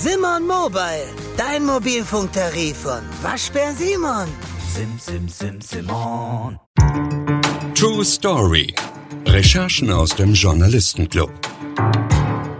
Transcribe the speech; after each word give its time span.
Simon 0.00 0.46
Mobile, 0.46 1.08
dein 1.36 1.64
Mobilfunktarif 1.66 2.76
von 2.76 3.00
Waschbär 3.20 3.72
Simon. 3.74 4.28
Sim, 4.72 4.96
sim, 4.96 5.28
sim, 5.28 5.60
Simon. 5.60 6.56
True 7.74 8.04
Story. 8.04 8.72
Recherchen 9.26 9.90
aus 9.90 10.14
dem 10.14 10.34
Journalistenclub. 10.34 11.32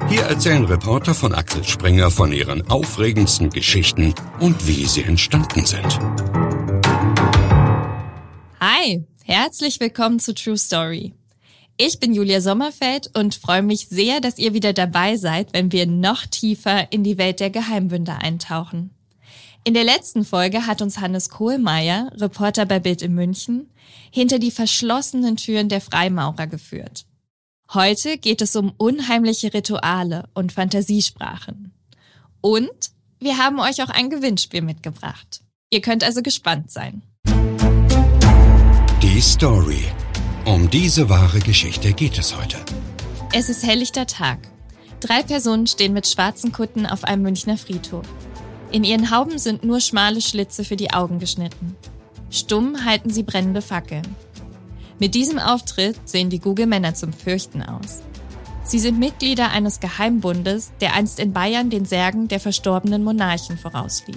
Hier 0.08 0.22
erzählen 0.22 0.64
Reporter 0.64 1.14
von 1.14 1.32
Axel 1.32 1.62
Springer 1.62 2.10
von 2.10 2.32
ihren 2.32 2.68
aufregendsten 2.68 3.50
Geschichten 3.50 4.14
und 4.40 4.66
wie 4.66 4.86
sie 4.86 5.04
entstanden 5.04 5.64
sind. 5.64 5.96
Hi, 8.58 9.06
herzlich 9.22 9.78
willkommen 9.78 10.18
zu 10.18 10.34
True 10.34 10.58
Story. 10.58 11.14
Ich 11.80 12.00
bin 12.00 12.12
Julia 12.12 12.40
Sommerfeld 12.40 13.16
und 13.16 13.36
freue 13.36 13.62
mich 13.62 13.86
sehr, 13.86 14.20
dass 14.20 14.38
ihr 14.38 14.52
wieder 14.52 14.72
dabei 14.72 15.16
seid, 15.16 15.52
wenn 15.52 15.70
wir 15.70 15.86
noch 15.86 16.26
tiefer 16.26 16.90
in 16.90 17.04
die 17.04 17.18
Welt 17.18 17.38
der 17.38 17.50
Geheimbünde 17.50 18.16
eintauchen. 18.16 18.90
In 19.62 19.74
der 19.74 19.84
letzten 19.84 20.24
Folge 20.24 20.66
hat 20.66 20.82
uns 20.82 20.98
Hannes 20.98 21.30
Kohlmeier, 21.30 22.10
Reporter 22.16 22.66
bei 22.66 22.80
Bild 22.80 23.00
in 23.00 23.14
München, 23.14 23.70
hinter 24.10 24.40
die 24.40 24.50
verschlossenen 24.50 25.36
Türen 25.36 25.68
der 25.68 25.80
Freimaurer 25.80 26.48
geführt. 26.48 27.06
Heute 27.72 28.18
geht 28.18 28.42
es 28.42 28.56
um 28.56 28.72
unheimliche 28.76 29.54
Rituale 29.54 30.28
und 30.34 30.50
Fantasiesprachen. 30.50 31.72
Und 32.40 32.90
wir 33.20 33.38
haben 33.38 33.60
euch 33.60 33.84
auch 33.84 33.90
ein 33.90 34.10
Gewinnspiel 34.10 34.62
mitgebracht. 34.62 35.42
Ihr 35.70 35.80
könnt 35.80 36.02
also 36.02 36.22
gespannt 36.22 36.72
sein. 36.72 37.02
Die 39.00 39.20
Story. 39.20 39.84
Um 40.48 40.70
diese 40.70 41.10
wahre 41.10 41.40
Geschichte 41.40 41.92
geht 41.92 42.18
es 42.18 42.34
heute. 42.34 42.56
Es 43.34 43.50
ist 43.50 43.66
helllichter 43.66 44.06
Tag. 44.06 44.38
Drei 44.98 45.22
Personen 45.22 45.66
stehen 45.66 45.92
mit 45.92 46.06
schwarzen 46.06 46.52
Kutten 46.52 46.86
auf 46.86 47.04
einem 47.04 47.20
Münchner 47.20 47.58
Friedhof. 47.58 48.06
In 48.72 48.82
ihren 48.82 49.10
Hauben 49.10 49.38
sind 49.38 49.62
nur 49.62 49.80
schmale 49.80 50.22
Schlitze 50.22 50.64
für 50.64 50.76
die 50.76 50.90
Augen 50.90 51.18
geschnitten. 51.18 51.76
Stumm 52.30 52.86
halten 52.86 53.10
sie 53.10 53.24
brennende 53.24 53.60
Fackeln. 53.60 54.16
Mit 54.98 55.14
diesem 55.14 55.38
Auftritt 55.38 55.96
sehen 56.08 56.30
die 56.30 56.40
Google-Männer 56.40 56.94
zum 56.94 57.12
Fürchten 57.12 57.62
aus. 57.62 57.98
Sie 58.64 58.78
sind 58.78 58.98
Mitglieder 58.98 59.50
eines 59.50 59.80
Geheimbundes, 59.80 60.72
der 60.80 60.94
einst 60.94 61.20
in 61.20 61.34
Bayern 61.34 61.68
den 61.68 61.84
Särgen 61.84 62.26
der 62.26 62.40
verstorbenen 62.40 63.04
Monarchen 63.04 63.58
vorauslief. 63.58 64.16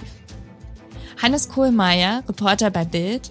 Hannes 1.22 1.50
Kohlmeier, 1.50 2.22
Reporter 2.26 2.70
bei 2.70 2.86
Bild, 2.86 3.30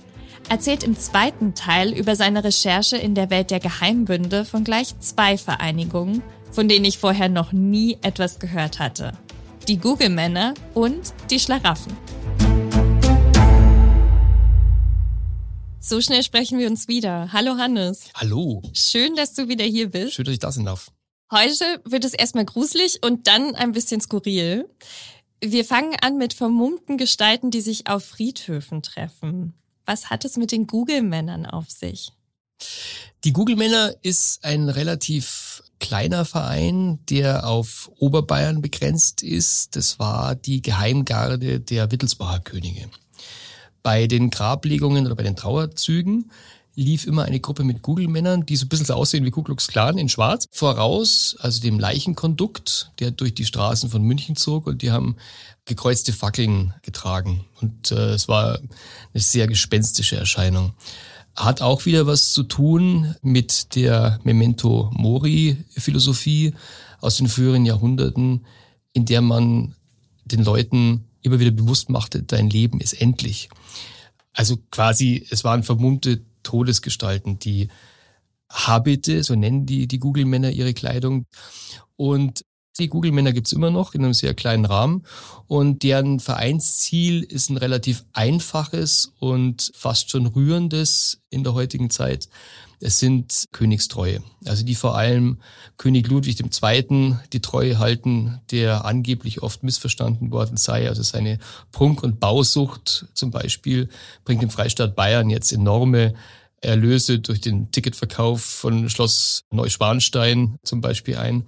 erzählt 0.52 0.84
im 0.84 1.00
zweiten 1.00 1.56
Teil 1.56 1.94
über 1.94 2.18
seine 2.18 2.44
Recherche 2.44 2.98
in 2.98 3.16
der 3.16 3.30
Welt 3.30 3.52
der 3.52 3.62
Geheimbünde 3.62 4.44
von 4.44 4.66
gleich 4.66 5.00
zwei 5.00 5.38
Vereinigungen, 5.38 6.22
von 6.52 6.68
denen 6.68 6.84
ich 6.84 6.98
vorher 6.98 7.30
noch 7.30 7.54
nie 7.54 7.98
etwas 8.02 8.38
gehört 8.38 8.78
hatte. 8.78 9.14
Die 9.70 9.78
Google-Männer 9.78 10.54
und 10.74 11.14
die 11.30 11.40
Schlaraffen. 11.40 11.96
So 15.80 16.02
schnell 16.02 16.22
sprechen 16.22 16.60
wir 16.60 16.68
uns 16.68 16.90
wieder. 16.90 17.32
Hallo 17.32 17.56
Hannes. 17.56 18.10
Hallo. 18.16 18.62
Schön, 18.74 19.16
dass 19.16 19.34
du 19.34 19.48
wieder 19.48 19.64
hier 19.64 19.90
bist. 19.90 20.16
Schön, 20.16 20.26
dass 20.26 20.34
ich 20.34 20.40
da 20.40 20.52
sein 20.52 20.66
darf. 20.66 20.92
Heute 21.32 21.64
wird 21.86 22.04
es 22.04 22.14
erstmal 22.14 22.44
gruselig 22.44 23.00
und 23.02 23.28
dann 23.28 23.56
ein 23.56 23.72
bisschen 23.72 24.02
skurril. 24.02 24.68
Wir 25.42 25.64
fangen 25.64 25.96
an 26.02 26.18
mit 26.18 26.34
vermummten 26.34 26.98
Gestalten, 26.98 27.52
die 27.52 27.62
sich 27.62 27.88
auf 27.88 28.04
Friedhöfen 28.04 28.82
treffen. 28.82 29.54
Was 29.92 30.10
hat 30.10 30.24
es 30.24 30.38
mit 30.38 30.54
den 30.54 30.68
Google-Männern 30.68 31.46
auf 31.46 31.70
sich? 31.70 32.14
Die 33.26 33.34
Google-Männer 33.34 33.94
ist 34.02 34.46
ein 34.46 34.70
relativ 34.70 35.64
kleiner 35.82 36.24
Verein, 36.24 37.00
der 37.10 37.46
auf 37.46 37.92
Oberbayern 38.00 38.62
begrenzt 38.62 39.22
ist. 39.22 39.76
Das 39.76 40.00
war 40.00 40.36
die 40.36 40.62
Geheimgarde 40.62 41.60
der 41.60 41.92
Wittelsbacher 41.92 42.40
Könige. 42.40 42.90
Bei 43.84 44.08
den 44.08 44.30
Grablegungen 44.30 45.08
oder 45.08 45.16
bei 45.16 45.24
den 45.24 45.36
Trauerzügen 45.36 46.32
lief 46.76 47.06
immer 47.06 47.24
eine 47.24 47.40
Gruppe 47.40 47.64
mit 47.64 47.82
Google-Männern, 47.82 48.46
die 48.46 48.56
so 48.56 48.66
ein 48.66 48.70
bisschen 48.70 48.86
so 48.86 48.94
aussehen 48.94 49.26
wie 49.26 49.32
Ku 49.32 49.44
Klux 49.44 49.68
Klan 49.68 49.98
in 49.98 50.10
schwarz, 50.10 50.46
voraus, 50.52 51.36
also 51.40 51.62
dem 51.62 51.80
Leichenkondukt, 51.80 52.92
der 53.00 53.12
durch 53.12 53.34
die 53.34 53.46
Straßen 53.46 53.90
von 53.90 54.04
München 54.04 54.36
zog 54.36 54.68
und 54.68 54.82
die 54.82 54.92
haben 54.92 55.18
gekreuzte 55.66 56.14
Fackeln 56.14 56.74
getragen. 56.82 57.46
Und 57.62 57.92
äh, 57.92 58.14
es 58.14 58.28
war 58.28 58.60
eine 58.60 59.22
sehr 59.22 59.48
gespenstische 59.48 60.18
Erscheinung. 60.18 60.74
Hat 61.36 61.62
auch 61.62 61.86
wieder 61.86 62.08
was 62.08 62.34
zu 62.34 62.44
tun 62.44 63.16
mit 63.22 63.76
der 63.76 64.20
Memento 64.24 64.90
Mori-Philosophie 64.94 66.54
aus 67.00 67.18
den 67.18 67.28
früheren 67.28 67.66
Jahrhunderten, 67.66 68.46
in 68.94 69.06
der 69.06 69.22
man 69.22 69.76
den 70.26 70.44
Leuten 70.44 71.06
immer 71.22 71.40
wieder 71.40 71.52
bewusst 71.52 71.90
machte, 71.90 72.24
dein 72.24 72.50
Leben 72.50 72.80
ist 72.80 72.94
endlich. 72.94 73.50
Also 74.34 74.58
quasi, 74.72 75.26
es 75.30 75.44
waren 75.44 75.64
vermummte 75.64 76.22
Todesgestalten, 76.44 77.40
die 77.40 77.70
Habite, 78.50 79.24
so 79.24 79.36
nennen 79.36 79.66
die, 79.66 79.88
die 79.88 80.00
Google-Männer 80.00 80.52
ihre 80.52 80.74
Kleidung. 80.74 81.26
Und 81.96 82.44
die 82.80 82.88
Google-Männer 82.88 83.34
gibt's 83.34 83.52
immer 83.52 83.70
noch 83.70 83.94
in 83.94 84.04
einem 84.04 84.14
sehr 84.14 84.34
kleinen 84.34 84.66
Rahmen 84.66 85.04
und 85.48 85.84
deren 85.84 86.20
Vereinsziel 86.20 87.22
ist 87.22 87.50
ein 87.50 87.58
relativ 87.58 88.06
einfaches 88.14 89.14
und 89.20 89.72
fast 89.76 90.10
schon 90.10 90.26
rührendes 90.26 91.22
in 91.30 91.44
der 91.44 91.54
heutigen 91.54 91.90
Zeit. 91.90 92.30
Es 92.82 92.98
sind 92.98 93.46
Königstreue, 93.52 94.24
also 94.46 94.66
die 94.66 94.74
vor 94.74 94.98
allem 94.98 95.38
König 95.78 96.08
Ludwig 96.08 96.40
II. 96.40 97.16
die 97.32 97.40
Treue 97.40 97.78
halten, 97.78 98.42
der 98.50 98.86
angeblich 98.86 99.44
oft 99.44 99.62
missverstanden 99.64 100.32
worden 100.32 100.58
sei. 100.58 100.90
Also 100.90 101.04
seine 101.04 101.38
Prunk- 101.72 102.02
und 102.04 102.20
Bausucht 102.20 103.06
zum 103.14 103.30
Beispiel 103.30 103.90
bringt 104.26 104.42
im 104.42 104.50
Freistaat 104.50 104.96
Bayern 104.96 105.30
jetzt 105.30 105.52
enorme 105.52 106.16
Erlöse 106.62 107.20
durch 107.20 107.42
den 107.42 107.72
Ticketverkauf 107.72 108.42
von 108.42 108.90
Schloss 108.90 109.44
Neuschwanstein 109.52 110.58
zum 110.64 110.82
Beispiel 110.82 111.18
ein. 111.18 111.46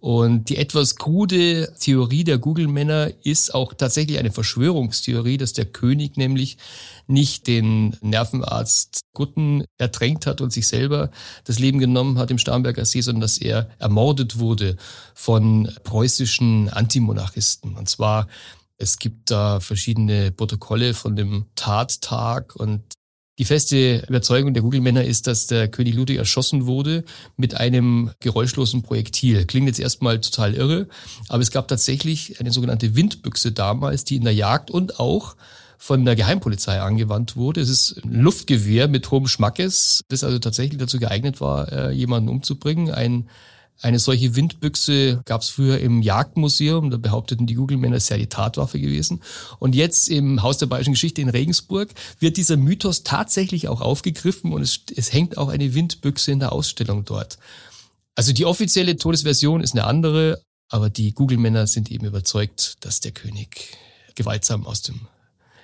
Und 0.00 0.48
die 0.48 0.56
etwas 0.56 0.96
krude 0.96 1.74
Theorie 1.78 2.24
der 2.24 2.38
Google-Männer 2.38 3.10
ist 3.22 3.54
auch 3.54 3.74
tatsächlich 3.74 4.18
eine 4.18 4.32
Verschwörungstheorie, 4.32 5.36
dass 5.36 5.52
der 5.52 5.66
König 5.66 6.16
nämlich 6.16 6.56
nicht 7.06 7.46
den 7.46 7.96
Nervenarzt 8.00 9.02
Gutten 9.12 9.64
ertränkt 9.76 10.26
hat 10.26 10.40
und 10.40 10.52
sich 10.52 10.66
selber 10.66 11.10
das 11.44 11.58
Leben 11.58 11.78
genommen 11.78 12.18
hat 12.18 12.30
im 12.30 12.38
Starnberger 12.38 12.86
See, 12.86 13.02
sondern 13.02 13.20
dass 13.20 13.36
er 13.36 13.68
ermordet 13.78 14.38
wurde 14.38 14.76
von 15.14 15.70
preußischen 15.84 16.70
Antimonarchisten. 16.70 17.76
Und 17.76 17.88
zwar 17.90 18.26
es 18.78 18.98
gibt 18.98 19.30
da 19.30 19.60
verschiedene 19.60 20.32
Protokolle 20.32 20.94
von 20.94 21.14
dem 21.14 21.44
Tattag 21.54 22.56
und 22.56 22.82
die 23.40 23.46
feste 23.46 24.04
Überzeugung 24.06 24.52
der 24.52 24.62
Google-Männer 24.62 25.02
ist, 25.02 25.26
dass 25.26 25.46
der 25.46 25.66
König 25.66 25.94
Ludwig 25.94 26.18
erschossen 26.18 26.66
wurde 26.66 27.04
mit 27.38 27.54
einem 27.54 28.10
geräuschlosen 28.20 28.82
Projektil. 28.82 29.46
Klingt 29.46 29.66
jetzt 29.66 29.80
erstmal 29.80 30.20
total 30.20 30.52
irre, 30.52 30.88
aber 31.30 31.42
es 31.42 31.50
gab 31.50 31.66
tatsächlich 31.66 32.38
eine 32.38 32.52
sogenannte 32.52 32.96
Windbüchse 32.96 33.52
damals, 33.52 34.04
die 34.04 34.16
in 34.16 34.24
der 34.24 34.34
Jagd 34.34 34.70
und 34.70 35.00
auch 35.00 35.36
von 35.78 36.04
der 36.04 36.16
Geheimpolizei 36.16 36.82
angewandt 36.82 37.34
wurde. 37.34 37.62
Es 37.62 37.70
ist 37.70 38.04
ein 38.04 38.20
Luftgewehr 38.20 38.88
mit 38.88 39.10
hohem 39.10 39.26
Schmackes, 39.26 40.02
das 40.08 40.22
also 40.22 40.38
tatsächlich 40.38 40.78
dazu 40.78 40.98
geeignet 40.98 41.40
war, 41.40 41.72
äh, 41.72 41.92
jemanden 41.92 42.28
umzubringen. 42.28 42.90
Ein 42.90 43.30
eine 43.82 43.98
solche 43.98 44.36
Windbüchse 44.36 45.22
gab 45.24 45.40
es 45.40 45.48
früher 45.48 45.78
im 45.78 46.02
Jagdmuseum, 46.02 46.90
da 46.90 46.98
behaupteten 46.98 47.46
die 47.46 47.54
Google-Männer, 47.54 47.96
es 47.96 48.06
sei 48.06 48.18
die 48.18 48.26
Tatwaffe 48.26 48.78
gewesen. 48.78 49.22
Und 49.58 49.74
jetzt 49.74 50.08
im 50.10 50.42
Haus 50.42 50.58
der 50.58 50.66
Bayerischen 50.66 50.92
Geschichte 50.92 51.22
in 51.22 51.30
Regensburg 51.30 51.88
wird 52.18 52.36
dieser 52.36 52.58
Mythos 52.58 53.04
tatsächlich 53.04 53.68
auch 53.68 53.80
aufgegriffen 53.80 54.52
und 54.52 54.60
es, 54.62 54.80
es 54.94 55.12
hängt 55.12 55.38
auch 55.38 55.48
eine 55.48 55.74
Windbüchse 55.74 56.30
in 56.30 56.40
der 56.40 56.52
Ausstellung 56.52 57.06
dort. 57.06 57.38
Also 58.14 58.32
die 58.34 58.44
offizielle 58.44 58.96
Todesversion 58.96 59.62
ist 59.62 59.72
eine 59.72 59.84
andere, 59.84 60.42
aber 60.68 60.90
die 60.90 61.14
Google-Männer 61.14 61.66
sind 61.66 61.90
eben 61.90 62.04
überzeugt, 62.04 62.76
dass 62.80 63.00
der 63.00 63.12
König 63.12 63.78
gewaltsam 64.14 64.66
aus 64.66 64.82
dem 64.82 65.00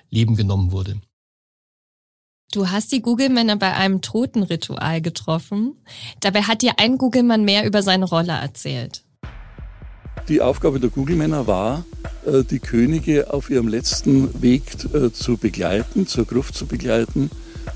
Leben 0.09 0.35
genommen 0.35 0.71
wurde. 0.71 0.99
Du 2.53 2.69
hast 2.69 2.93
die 2.93 3.01
Google-Männer 3.01 3.57
bei 3.57 3.73
einem 3.73 4.01
Totenritual 4.01 5.01
getroffen. 5.01 5.75
Dabei 6.21 6.43
hat 6.43 6.61
dir 6.61 6.73
ein 6.77 6.97
Google-Mann 6.97 7.43
mehr 7.43 7.65
über 7.65 7.83
seine 7.83 8.05
Rolle 8.05 8.31
erzählt. 8.31 9.03
Die 10.29 10.41
Aufgabe 10.41 10.79
der 10.79 10.89
Google-Männer 10.89 11.45
war, 11.45 11.83
äh, 12.25 12.43
die 12.43 12.59
Könige 12.59 13.33
auf 13.33 13.49
ihrem 13.49 13.67
letzten 13.67 14.41
Weg 14.41 14.63
äh, 14.93 15.11
zu 15.11 15.35
begleiten, 15.35 16.07
zur 16.07 16.25
Gruft 16.25 16.55
zu 16.55 16.67
begleiten. 16.67 17.29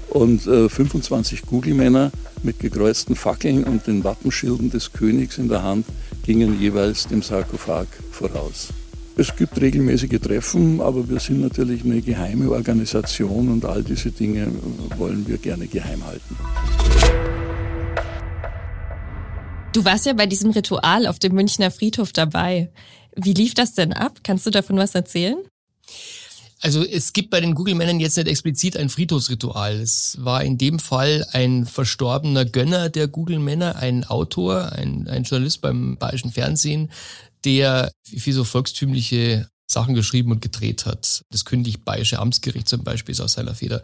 Und 0.09 0.43
25 0.43 1.39
äh, 1.39 1.45
Google-Männer 1.47 2.11
mit 2.43 2.59
gekreuzten 2.59 3.15
Fackeln 3.15 3.65
und 3.65 3.87
den 3.87 4.05
Wappenschilden 4.05 4.69
des 4.69 4.93
Königs 4.93 5.37
in 5.37 5.49
der 5.49 5.63
Hand 5.63 5.85
gingen 6.23 6.59
jeweils 6.59 7.07
dem 7.07 7.21
Sarkophag 7.21 7.87
voraus. 8.11 8.69
Es 9.17 9.35
gibt 9.35 9.59
regelmäßige 9.59 10.19
Treffen, 10.21 10.79
aber 10.81 11.07
wir 11.09 11.19
sind 11.19 11.41
natürlich 11.41 11.83
eine 11.83 12.01
geheime 12.01 12.49
Organisation 12.51 13.49
und 13.49 13.65
all 13.65 13.83
diese 13.83 14.11
Dinge 14.11 14.47
wollen 14.97 15.27
wir 15.27 15.37
gerne 15.37 15.67
geheim 15.67 16.05
halten. 16.05 16.37
Du 19.73 19.85
warst 19.85 20.05
ja 20.05 20.13
bei 20.13 20.25
diesem 20.25 20.51
Ritual 20.51 21.07
auf 21.07 21.19
dem 21.19 21.33
Münchner 21.33 21.71
Friedhof 21.71 22.11
dabei. 22.11 22.71
Wie 23.15 23.33
lief 23.33 23.53
das 23.53 23.73
denn 23.73 23.93
ab? 23.93 24.19
Kannst 24.23 24.45
du 24.45 24.49
davon 24.49 24.77
was 24.77 24.95
erzählen? 24.95 25.37
Also 26.61 26.83
es 26.83 27.13
gibt 27.13 27.31
bei 27.31 27.41
den 27.41 27.55
Google-Männern 27.55 27.99
jetzt 27.99 28.17
nicht 28.17 28.27
explizit 28.27 28.77
ein 28.77 28.89
Friedhofsritual. 28.89 29.79
Es 29.79 30.17
war 30.19 30.43
in 30.43 30.59
dem 30.59 30.77
Fall 30.77 31.25
ein 31.31 31.65
verstorbener 31.65 32.45
Gönner 32.45 32.89
der 32.89 33.07
Google-Männer, 33.07 33.77
ein 33.77 34.03
Autor, 34.03 34.73
ein, 34.73 35.07
ein 35.07 35.23
Journalist 35.23 35.61
beim 35.61 35.97
bayerischen 35.97 36.31
Fernsehen, 36.31 36.91
der 37.45 37.91
für 38.03 38.33
so 38.33 38.43
volkstümliche 38.43 39.47
Sachen 39.71 39.95
geschrieben 39.95 40.31
und 40.31 40.41
gedreht 40.41 40.85
hat. 40.85 41.23
Das 41.31 41.45
Königlich 41.45 41.83
Bayerische 41.83 42.19
Amtsgericht 42.19 42.67
zum 42.67 42.83
Beispiel 42.83 43.13
ist 43.13 43.21
aus 43.21 43.33
seiner 43.33 43.55
Feder. 43.55 43.81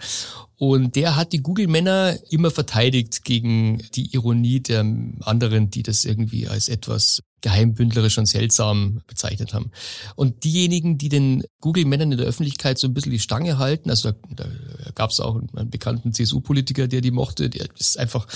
Und 0.57 0.95
der 0.95 1.15
hat 1.15 1.33
die 1.33 1.41
Google-Männer 1.41 2.17
immer 2.29 2.51
verteidigt 2.51 3.23
gegen 3.23 3.81
die 3.95 4.13
Ironie 4.13 4.59
der 4.59 4.81
anderen, 5.21 5.69
die 5.69 5.83
das 5.83 6.03
irgendwie 6.03 6.47
als 6.47 6.67
etwas 6.67 7.21
geheimbündlerisch 7.41 8.17
und 8.17 8.25
seltsam 8.25 9.01
bezeichnet 9.07 9.53
haben. 9.53 9.71
Und 10.15 10.43
diejenigen, 10.43 10.97
die 10.97 11.09
den 11.09 11.43
Google-Männern 11.61 12.11
in 12.11 12.17
der 12.17 12.27
Öffentlichkeit 12.27 12.79
so 12.79 12.87
ein 12.87 12.93
bisschen 12.93 13.11
die 13.11 13.19
Stange 13.19 13.59
halten, 13.59 13.89
also 13.89 14.11
da, 14.11 14.17
da 14.35 14.91
gab 14.95 15.11
es 15.11 15.19
auch 15.19 15.35
einen 15.35 15.69
bekannten 15.69 16.13
CSU-Politiker, 16.13 16.87
der 16.87 17.01
die 17.01 17.11
mochte, 17.11 17.49
der 17.49 17.67
ist 17.77 17.99
einfach, 17.99 18.27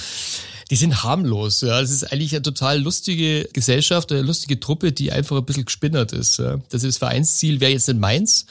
die 0.71 0.75
sind 0.75 1.03
harmlos. 1.03 1.61
Ja. 1.61 1.79
Es 1.79 1.91
ist 1.91 2.11
eigentlich 2.11 2.33
eine 2.33 2.41
total 2.41 2.81
lustige 2.81 3.47
Gesellschaft, 3.53 4.11
eine 4.11 4.23
lustige 4.23 4.59
Truppe, 4.59 4.91
die 4.91 5.11
einfach 5.11 5.37
ein 5.37 5.45
bisschen 5.45 5.65
gespinnert 5.65 6.13
ist. 6.13 6.39
Ja. 6.39 6.57
Das 6.69 6.83
ist 6.83 6.95
das 6.95 6.97
Vereinsziel, 6.97 7.59
wäre 7.59 7.71
jetzt 7.71 7.87
nicht 7.87 7.99
meins 7.99 8.47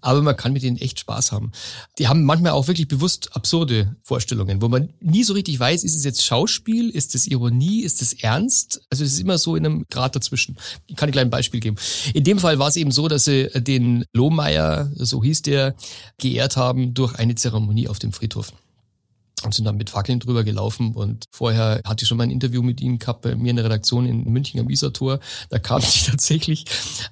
aber 0.00 0.22
man 0.22 0.36
kann 0.36 0.52
mit 0.52 0.62
denen 0.62 0.76
echt 0.76 1.00
Spaß 1.00 1.32
haben. 1.32 1.52
Die 1.98 2.08
haben 2.08 2.24
manchmal 2.24 2.52
auch 2.52 2.68
wirklich 2.68 2.88
bewusst 2.88 3.34
absurde 3.34 3.96
Vorstellungen, 4.02 4.62
wo 4.62 4.68
man 4.68 4.90
nie 5.00 5.24
so 5.24 5.34
richtig 5.34 5.58
weiß, 5.58 5.84
ist 5.84 5.96
es 5.96 6.04
jetzt 6.04 6.24
Schauspiel, 6.24 6.90
ist 6.90 7.14
es 7.14 7.26
Ironie, 7.26 7.82
ist 7.82 8.02
es 8.02 8.12
Ernst? 8.14 8.82
Also 8.90 9.04
es 9.04 9.12
ist 9.12 9.20
immer 9.20 9.38
so 9.38 9.56
in 9.56 9.66
einem 9.66 9.86
Grad 9.90 10.16
dazwischen. 10.16 10.56
Ich 10.86 10.96
kann 10.96 11.10
ein 11.10 11.30
Beispiel 11.30 11.60
geben. 11.60 11.76
In 12.14 12.24
dem 12.24 12.38
Fall 12.38 12.58
war 12.58 12.68
es 12.68 12.76
eben 12.76 12.92
so, 12.92 13.08
dass 13.08 13.24
sie 13.24 13.48
den 13.54 14.04
Lohmeier, 14.12 14.90
so 14.94 15.22
hieß 15.22 15.42
der, 15.42 15.74
geehrt 16.18 16.56
haben 16.56 16.94
durch 16.94 17.16
eine 17.16 17.34
Zeremonie 17.34 17.88
auf 17.88 17.98
dem 17.98 18.12
Friedhof 18.12 18.52
und 19.44 19.54
sind 19.54 19.64
dann 19.64 19.76
mit 19.76 19.90
Fackeln 19.90 20.20
drüber 20.20 20.44
gelaufen 20.44 20.94
und 20.94 21.24
vorher 21.30 21.80
hatte 21.84 22.04
ich 22.04 22.08
schon 22.08 22.18
mal 22.18 22.24
ein 22.24 22.30
Interview 22.30 22.62
mit 22.62 22.80
ihnen 22.80 22.98
gehabt 22.98 23.22
bei 23.22 23.34
mir 23.34 23.50
in 23.50 23.56
der 23.56 23.64
Redaktion 23.64 24.06
in 24.06 24.24
München 24.24 24.60
am 24.60 24.68
Isartor. 24.68 25.20
Da 25.48 25.58
kamen 25.58 25.84
die 25.84 26.06
tatsächlich 26.10 26.64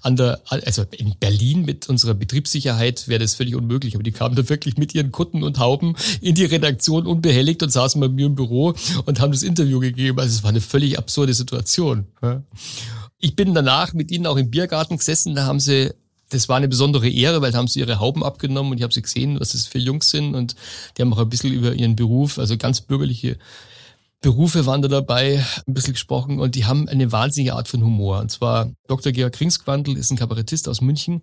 an 0.03 0.17
der, 0.17 0.41
also 0.49 0.85
in 0.91 1.15
Berlin 1.19 1.65
mit 1.65 1.89
unserer 1.89 2.15
Betriebssicherheit 2.15 3.09
wäre 3.09 3.21
das 3.21 3.35
völlig 3.35 3.55
unmöglich, 3.55 3.95
aber 3.95 4.03
die 4.03 4.13
kamen 4.13 4.35
da 4.35 4.49
wirklich 4.49 4.77
mit 4.77 4.95
ihren 4.95 5.13
Kutten 5.13 5.43
und 5.43 5.59
Hauben 5.59 5.97
in 6.21 6.35
die 6.35 6.45
Redaktion 6.45 7.07
unbehelligt 7.07 7.63
und 7.63 7.71
saßen 7.71 8.01
bei 8.01 8.09
mir 8.09 8.27
im 8.27 8.35
Büro 8.35 8.75
und 9.07 9.21
haben 9.21 9.33
das 9.33 9.43
Interview 9.43 9.81
gegeben. 9.81 10.19
Also 10.19 10.37
es 10.37 10.43
war 10.43 10.51
eine 10.51 10.61
völlig 10.61 10.99
absurde 10.99 11.35
Situation. 11.35 12.07
Ich 13.19 13.35
bin 13.35 13.55
danach 13.55 13.95
mit 13.95 14.11
ihnen 14.11 14.27
auch 14.27 14.37
im 14.37 14.51
Biergarten 14.51 14.97
gesessen, 14.97 15.35
da 15.35 15.45
haben 15.45 15.61
sie 15.61 15.93
das 16.31 16.49
war 16.49 16.57
eine 16.57 16.69
besondere 16.69 17.09
Ehre, 17.09 17.41
weil 17.41 17.53
da 17.53 17.59
haben 17.59 17.69
sie 17.69 17.81
ihre 17.81 18.01
Hauben 18.01 18.23
abgenommen 18.23 18.73
und 18.73 18.79
ich 18.79 18.83
habe 18.83 18.93
sie 18.93 19.03
gesehen, 19.03 19.41
was 19.41 19.53
das 19.53 19.67
für 19.67 19.79
Jungs 19.79 20.11
sind 20.11 20.35
und 20.35 20.55
die 20.97 21.03
haben 21.03 21.13
auch 21.13 21.19
ein 21.19 21.29
bisschen 21.29 21.53
über 21.53 21.75
ihren 21.75 21.97
Beruf, 21.97 22.39
also 22.39 22.57
ganz 22.57 22.81
bürgerliche 22.81 23.39
Berufe 24.21 24.67
waren 24.67 24.83
da 24.83 24.89
dabei, 24.89 25.45
ein 25.67 25.75
bisschen 25.75 25.93
gesprochen 25.93 26.41
und 26.41 26.57
die 26.57 26.65
haben 26.65 26.89
eine 26.89 27.13
wahnsinnige 27.13 27.55
Art 27.55 27.69
von 27.69 27.83
Humor. 27.83 28.19
Und 28.19 28.33
zwar 28.33 28.73
Dr. 28.89 29.13
Georg 29.13 29.33
Kringsquandl 29.33 29.97
ist 29.97 30.11
ein 30.11 30.17
Kabarettist 30.17 30.69
aus 30.69 30.81
München 30.81 31.23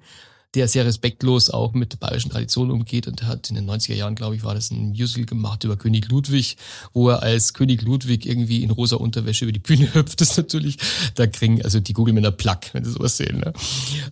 der 0.53 0.67
sehr 0.67 0.85
respektlos 0.85 1.49
auch 1.49 1.73
mit 1.73 1.93
der 1.93 1.97
bayerischen 1.97 2.31
Tradition 2.31 2.71
umgeht 2.71 3.07
und 3.07 3.23
hat 3.23 3.49
in 3.49 3.55
den 3.55 3.69
90er 3.69 3.93
Jahren, 3.93 4.15
glaube 4.15 4.35
ich, 4.35 4.43
war 4.43 4.55
das 4.55 4.71
ein 4.71 4.89
Musical 4.89 5.25
gemacht 5.25 5.63
über 5.63 5.75
König 5.75 6.09
Ludwig, 6.09 6.57
wo 6.93 7.09
er 7.09 7.23
als 7.23 7.53
König 7.53 7.81
Ludwig 7.81 8.25
irgendwie 8.25 8.63
in 8.63 8.71
rosa 8.71 8.95
Unterwäsche 8.95 9.45
über 9.45 9.51
die 9.51 9.59
Bühne 9.59 9.89
hüpft. 9.93 10.21
Das 10.21 10.31
ist 10.31 10.37
natürlich, 10.37 10.77
da 11.15 11.27
kriegen 11.27 11.61
also 11.61 11.79
die 11.79 11.93
Google-Männer 11.93 12.31
Plack, 12.31 12.69
wenn 12.73 12.85
sie 12.85 12.91
sowas 12.91 13.17
sehen. 13.17 13.39
Ne? 13.39 13.53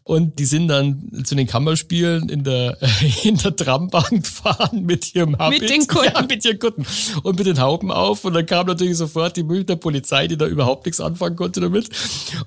Und 0.04 0.40
die 0.40 0.46
sind 0.46 0.68
dann 0.68 1.24
zu 1.24 1.36
den 1.36 1.48
Kammerspielen 1.48 2.30
in 2.30 2.44
der, 2.44 2.78
in 3.24 3.38
der 3.38 3.56
Trambahn 3.56 4.22
gefahren 4.22 4.84
mit 4.84 5.16
ihrem 5.16 5.38
Habit. 5.38 5.62
Mit 5.62 5.70
den 5.70 5.88
Kutten. 5.88 6.12
Ja, 6.14 6.22
mit 6.22 6.44
ihren 6.44 6.60
Kutten. 6.60 6.86
Und 7.24 7.38
mit 7.38 7.48
den 7.48 7.60
Hauben 7.60 7.92
auf 7.92 8.26
und 8.26 8.34
dann 8.34 8.46
kam 8.46 8.68
natürlich 8.68 8.98
sofort 8.98 9.38
die 9.38 9.44
Münchner 9.44 9.76
Polizei, 9.76 10.28
die 10.28 10.38
da 10.38 10.46
überhaupt 10.46 10.86
nichts 10.86 11.00
anfangen 11.00 11.36
konnte 11.36 11.62
damit. 11.62 11.90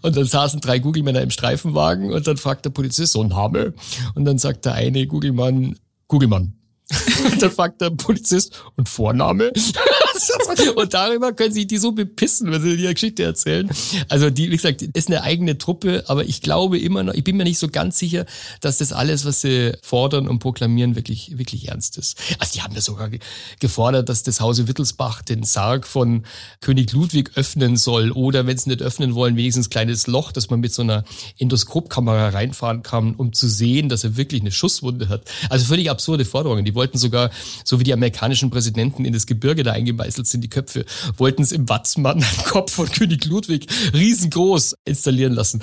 Und 0.03 0.17
dann 0.17 0.25
saßen 0.25 0.61
drei 0.61 0.79
Google-Männer 0.79 1.23
im 1.23 1.31
Streifenwagen 1.31 2.13
und 2.13 2.27
dann 2.27 2.37
fragt 2.37 2.65
der 2.65 2.71
Polizist, 2.71 3.13
so 3.13 3.23
ein 3.23 3.29
Name? 3.29 3.75
Und 4.15 4.25
dann 4.25 4.39
sagt 4.39 4.65
der 4.65 4.75
eine 4.75 5.07
Google-Mann, 5.07 5.79
Google-Mann. 6.09 6.56
dann 7.41 7.51
fragt 7.51 7.81
der 7.81 7.91
Polizist, 7.91 8.63
und 8.77 8.89
Vorname? 8.89 9.53
und 10.77 10.95
darüber 10.95 11.33
können 11.33 11.53
sich 11.53 11.67
die 11.67 11.79
so 11.79 11.93
bepissen, 11.93 12.53
wenn 12.53 12.63
sie 12.63 12.77
die 12.77 12.93
Geschichte 12.93 13.25
erzählen. 13.25 13.69
Also 14.09 14.31
die, 14.31 14.51
wie 14.51 14.57
gesagt, 14.57 14.83
ist 14.83 15.09
eine 15.09 15.23
eigene 15.23 15.59
Truppe, 15.59 16.05
aber 16.07 16.25
ich 16.25 16.43
glaube 16.43 16.79
immer 16.79 17.03
noch, 17.03 17.15
ich 17.15 17.25
bin 17.25 17.37
mir 17.37 17.45
nicht 17.45 17.59
so 17.59 17.69
ganz 17.69 17.99
sicher, 17.99 18.25
dass 18.61 18.79
das 18.79 18.93
alles, 18.93 19.25
was 19.25 19.41
sie 19.41 19.73
fordern 19.83 20.29
und 20.29 20.39
proklamieren, 20.39 20.95
wirklich, 20.95 21.37
wirklich 21.37 21.69
ernst 21.69 21.99
ist. 21.99 22.19
Also 22.39 22.53
die 22.55 22.63
haben 22.63 22.75
ja 22.75 22.81
sogar 22.81 23.11
gefordert, 23.59 24.09
dass 24.09 24.23
das 24.23 24.41
Hause 24.41 24.69
Wittelsbach 24.69 25.23
den 25.23 25.43
Sarg 25.43 25.87
von 25.87 26.25
König 26.61 26.93
Ludwig 26.93 27.33
öffnen 27.35 27.77
soll 27.77 28.13
oder 28.13 28.47
wenn 28.47 28.57
sie 28.57 28.71
nicht 28.71 28.83
öffnen 28.83 29.15
wollen, 29.15 29.37
wenigstens 29.37 29.67
ein 29.67 29.71
kleines 29.71 30.07
Loch, 30.07 30.31
dass 30.31 30.51
man 30.51 30.61
mit 30.61 30.73
so 30.73 30.83
einer 30.83 31.05
Endoskopkamera 31.39 32.29
reinfahren 32.29 32.83
kann, 32.83 33.15
um 33.15 33.33
zu 33.33 33.49
sehen, 33.49 33.89
dass 33.89 34.05
er 34.05 34.17
wirklich 34.17 34.41
eine 34.41 34.53
Schusswunde 34.53 35.09
hat. 35.09 35.23
Also 35.51 35.67
völlig 35.67 35.91
absurde 35.91 36.25
Forderungen. 36.25 36.65
Die 36.65 36.76
wollten 36.77 36.99
sogar, 36.99 37.31
so 37.65 37.81
wie 37.81 37.85
die 37.85 37.93
amerikanischen 37.93 38.51
Präsidenten 38.51 39.05
in 39.05 39.13
das 39.13 39.27
Gebirge 39.27 39.65
da 39.65 39.73
eingemeißelt 39.73 39.97
gemeißelt 39.97 40.27
sind, 40.27 40.41
die 40.43 40.49
Köpfe, 40.49 40.85
wollten 41.17 41.43
es 41.43 41.53
im 41.53 41.69
Watzmann, 41.69 42.23
am 42.23 42.45
Kopf 42.45 42.73
von 42.73 42.91
König 42.91 43.25
Ludwig, 43.25 43.67
riesengroß 43.93 44.77
installieren 44.85 45.33
lassen. 45.33 45.63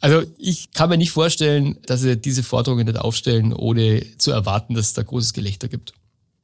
Also 0.00 0.22
ich 0.38 0.72
kann 0.72 0.90
mir 0.90 0.98
nicht 0.98 1.10
vorstellen, 1.10 1.78
dass 1.86 2.00
sie 2.00 2.16
diese 2.16 2.42
Forderungen 2.42 2.86
nicht 2.86 2.98
aufstellen, 2.98 3.52
ohne 3.52 4.04
zu 4.18 4.30
erwarten, 4.30 4.74
dass 4.74 4.88
es 4.88 4.92
da 4.94 5.02
großes 5.02 5.32
Gelächter 5.32 5.68
gibt. 5.68 5.94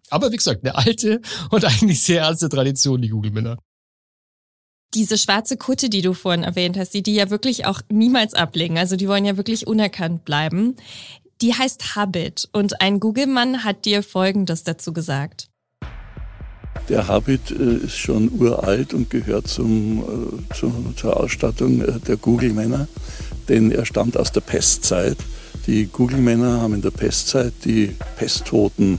Aber 0.09 0.33
wie 0.33 0.37
gesagt, 0.37 0.65
eine 0.65 0.75
alte 0.75 1.21
und 1.51 1.65
eigentlich 1.65 2.03
sehr 2.03 2.23
ernste 2.23 2.49
Tradition, 2.49 3.01
die 3.01 3.11
Google-Männer. 3.11 3.59
Diese 4.95 5.19
schwarze 5.19 5.57
Kutte, 5.57 5.89
die 5.89 6.03
du 6.03 6.15
vorhin 6.15 6.43
erwähnt 6.43 6.77
hast, 6.77 6.93
die 6.95 7.03
die 7.05 7.15
ja 7.15 7.31
wirklich 7.31 7.65
auch 7.65 7.81
niemals 7.89 8.35
ablegen, 8.35 8.77
also 8.77 8.97
die 8.97 9.07
wollen 9.07 9.25
ja 9.25 9.37
wirklich 9.37 9.69
unerkannt 9.69 10.25
bleiben, 10.25 10.75
die 11.43 11.55
heißt 11.55 11.97
Habit 11.97 12.49
und 12.53 12.81
ein 12.81 13.01
Google-Mann 13.01 13.65
hat 13.65 13.85
dir 13.85 14.03
Folgendes 14.03 14.65
dazu 14.65 14.93
gesagt. 14.93 15.49
Der 16.89 17.09
Habit 17.09 17.51
äh, 17.51 17.85
ist 17.87 17.97
schon 17.97 18.31
uralt 18.33 18.95
und 18.95 19.11
gehört 19.11 19.49
zum, 19.49 20.03
äh, 20.51 20.55
zu, 20.55 20.73
zur 20.97 21.19
Ausstattung 21.19 21.83
äh, 21.83 21.99
der 22.01 22.17
Google-Männer, 22.17 22.89
denn 23.49 23.71
er 23.71 23.87
stammt 23.87 24.17
aus 24.17 24.33
der 24.33 24.41
Pestzeit. 24.41 25.17
Die 25.67 25.87
Google-Männer 25.87 26.61
haben 26.61 26.75
in 26.75 26.83
der 26.83 26.91
Pestzeit 26.91 27.53
die 27.65 27.95
Pesttoten 28.17 28.99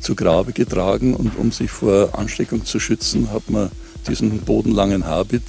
zu 0.00 0.14
Grabe 0.14 0.52
getragen 0.52 1.14
und 1.14 1.36
um 1.36 1.50
sich 1.50 1.70
vor 1.70 2.16
Ansteckung 2.16 2.64
zu 2.64 2.78
schützen, 2.78 3.30
hat 3.32 3.50
man 3.50 3.70
diesen 4.06 4.40
bodenlangen 4.40 5.06
Habit 5.06 5.42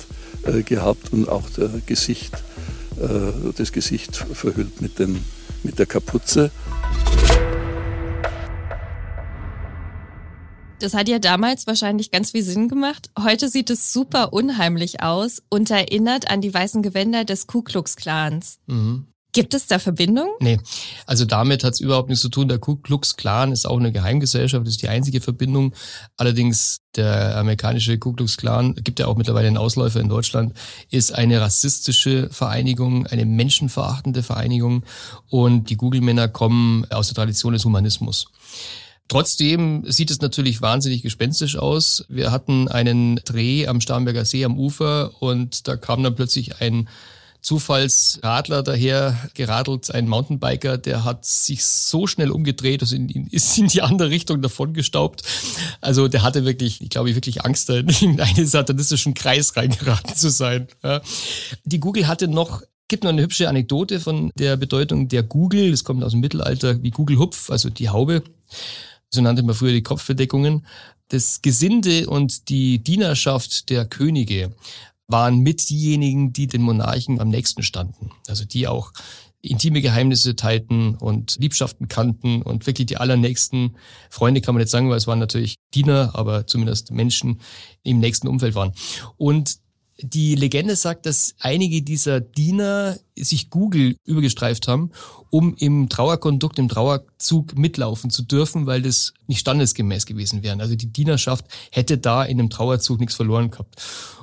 gehabt 0.65 1.11
und 1.11 1.27
auch 1.27 1.43
Gesicht, 1.85 2.31
das 3.57 3.73
Gesicht 3.73 4.15
verhüllt 4.15 4.81
mit, 4.81 4.97
den, 4.97 5.19
mit 5.65 5.79
der 5.79 5.85
Kapuze. 5.85 6.51
Das 10.79 10.93
hat 10.93 11.09
ja 11.09 11.19
damals 11.19 11.67
wahrscheinlich 11.67 12.11
ganz 12.11 12.31
viel 12.31 12.43
Sinn 12.43 12.67
gemacht. 12.67 13.09
Heute 13.17 13.49
sieht 13.49 13.69
es 13.69 13.91
super 13.91 14.33
unheimlich 14.33 15.01
aus 15.01 15.41
und 15.49 15.71
erinnert 15.71 16.29
an 16.29 16.41
die 16.41 16.53
weißen 16.53 16.83
Gewänder 16.83 17.25
des 17.25 17.47
Ku 17.47 17.61
Klux 17.61 17.95
Klans. 17.95 18.59
Mhm. 18.67 19.07
Gibt 19.35 19.53
es 19.53 19.67
da 19.67 19.79
Verbindung? 19.79 20.29
Nee, 20.39 20.59
also 21.05 21.25
damit 21.25 21.65
hat 21.65 21.73
es 21.73 21.81
überhaupt 21.81 22.07
nichts 22.07 22.21
zu 22.21 22.29
tun. 22.29 22.47
Der 22.47 22.57
Ku 22.57 22.77
Klux 22.77 23.17
Klan 23.17 23.51
ist 23.51 23.67
auch 23.67 23.77
eine 23.77 23.91
Geheimgesellschaft, 23.91 24.65
ist 24.65 24.81
die 24.81 24.87
einzige 24.87 25.19
Verbindung. 25.19 25.73
Allerdings 26.15 26.79
der 26.95 27.35
amerikanische 27.35 27.99
Ku 27.99 28.13
Klux 28.13 28.37
Klan, 28.37 28.75
gibt 28.75 28.97
ja 28.97 29.07
auch 29.07 29.17
mittlerweile 29.17 29.49
einen 29.49 29.57
Ausläufer 29.57 29.99
in 29.99 30.07
Deutschland, 30.07 30.53
ist 30.89 31.13
eine 31.13 31.41
rassistische 31.41 32.29
Vereinigung, 32.29 33.07
eine 33.07 33.25
menschenverachtende 33.25 34.23
Vereinigung 34.23 34.83
und 35.27 35.69
die 35.69 35.75
Google-Männer 35.75 36.29
kommen 36.29 36.89
aus 36.89 37.07
der 37.07 37.15
Tradition 37.15 37.51
des 37.51 37.65
Humanismus. 37.65 38.27
Trotzdem 39.09 39.83
sieht 39.85 40.11
es 40.11 40.21
natürlich 40.21 40.61
wahnsinnig 40.61 41.03
gespenstisch 41.03 41.57
aus. 41.57 42.05
Wir 42.07 42.31
hatten 42.31 42.69
einen 42.69 43.17
Dreh 43.17 43.67
am 43.67 43.81
Starnberger 43.81 44.23
See 44.23 44.45
am 44.45 44.57
Ufer 44.57 45.11
und 45.21 45.67
da 45.67 45.75
kam 45.75 46.03
dann 46.03 46.15
plötzlich 46.15 46.61
ein 46.61 46.87
Zufallsradler 47.45 48.63
daher 48.63 49.29
geradelt, 49.35 49.93
ein 49.93 50.07
Mountainbiker, 50.07 50.79
der 50.79 51.03
hat 51.03 51.25
sich 51.25 51.63
so 51.63 52.07
schnell 52.07 52.31
umgedreht, 52.31 52.81
also 52.81 52.95
in, 52.95 53.27
ist 53.31 53.55
in 53.59 53.67
die 53.67 53.83
andere 53.83 54.09
Richtung 54.09 54.41
davon 54.41 54.73
gestaubt. 54.73 55.21
Also 55.79 56.07
der 56.07 56.23
hatte 56.23 56.43
wirklich, 56.43 56.81
ich 56.81 56.89
glaube, 56.89 57.13
wirklich 57.13 57.45
Angst, 57.45 57.69
da 57.69 57.75
in 57.75 58.19
einen 58.19 58.47
satanistischen 58.47 59.13
Kreis 59.13 59.55
reingeraten 59.55 60.15
zu 60.15 60.29
sein. 60.29 60.67
Ja. 60.83 61.01
Die 61.65 61.79
Google 61.79 62.07
hatte 62.07 62.27
noch 62.27 62.63
gibt 62.87 63.03
noch 63.03 63.09
eine 63.11 63.23
hübsche 63.23 63.49
Anekdote 63.49 63.99
von 63.99 64.31
der 64.37 64.57
Bedeutung 64.57 65.07
der 65.07 65.23
Google. 65.23 65.71
Das 65.71 65.83
kommt 65.83 66.03
aus 66.03 66.11
dem 66.11 66.21
Mittelalter 66.21 66.83
wie 66.83 66.91
Google 66.91 67.17
Hupf, 67.17 67.49
also 67.49 67.69
die 67.69 67.89
Haube 67.89 68.23
so 69.15 69.21
nannte 69.21 69.43
man 69.43 69.55
früher 69.55 69.71
die 69.71 69.83
Kopfbedeckungen, 69.83 70.65
das 71.09 71.41
Gesinde 71.41 72.07
und 72.07 72.49
die 72.49 72.79
Dienerschaft 72.79 73.69
der 73.69 73.85
Könige 73.85 74.53
waren 75.07 75.39
mit 75.39 75.69
diejenigen, 75.69 76.33
die 76.33 76.47
den 76.47 76.61
Monarchen 76.61 77.19
am 77.19 77.29
nächsten 77.29 77.63
standen. 77.63 78.11
Also 78.27 78.45
die 78.45 78.67
auch 78.67 78.91
intime 79.41 79.81
Geheimnisse 79.81 80.35
teilten 80.35 80.95
und 80.95 81.37
Liebschaften 81.39 81.87
kannten 81.87 82.41
und 82.41 82.65
wirklich 82.65 82.87
die 82.87 82.97
allernächsten 82.97 83.77
Freunde 84.09 84.41
kann 84.41 84.55
man 84.55 84.61
jetzt 84.61 84.71
sagen, 84.71 84.89
weil 84.89 84.97
es 84.97 85.07
waren 85.07 85.19
natürlich 85.19 85.57
Diener, 85.73 86.11
aber 86.13 86.47
zumindest 86.47 86.91
Menschen 86.91 87.39
im 87.83 87.99
nächsten 87.99 88.27
Umfeld 88.27 88.55
waren. 88.55 88.73
Und 89.17 89.57
die 89.97 90.35
Legende 90.35 90.75
sagt, 90.75 91.05
dass 91.05 91.35
einige 91.39 91.81
dieser 91.81 92.19
Diener 92.19 92.97
sich 93.17 93.49
Google 93.49 93.95
übergestreift 94.05 94.67
haben, 94.67 94.91
um 95.29 95.55
im 95.57 95.87
Trauerkondukt, 95.87 96.59
im 96.59 96.67
Trauerzug 96.67 97.57
mitlaufen 97.57 98.09
zu 98.09 98.23
dürfen, 98.23 98.65
weil 98.65 98.81
das 98.81 99.13
nicht 99.27 99.39
standesgemäß 99.39 100.05
gewesen 100.05 100.43
wäre. 100.43 100.59
Also 100.59 100.75
die 100.75 100.91
Dienerschaft 100.91 101.45
hätte 101.71 101.97
da 101.97 102.23
in 102.23 102.39
einem 102.39 102.49
Trauerzug 102.49 102.99
nichts 102.99 103.15
verloren 103.15 103.51
gehabt. 103.51 103.75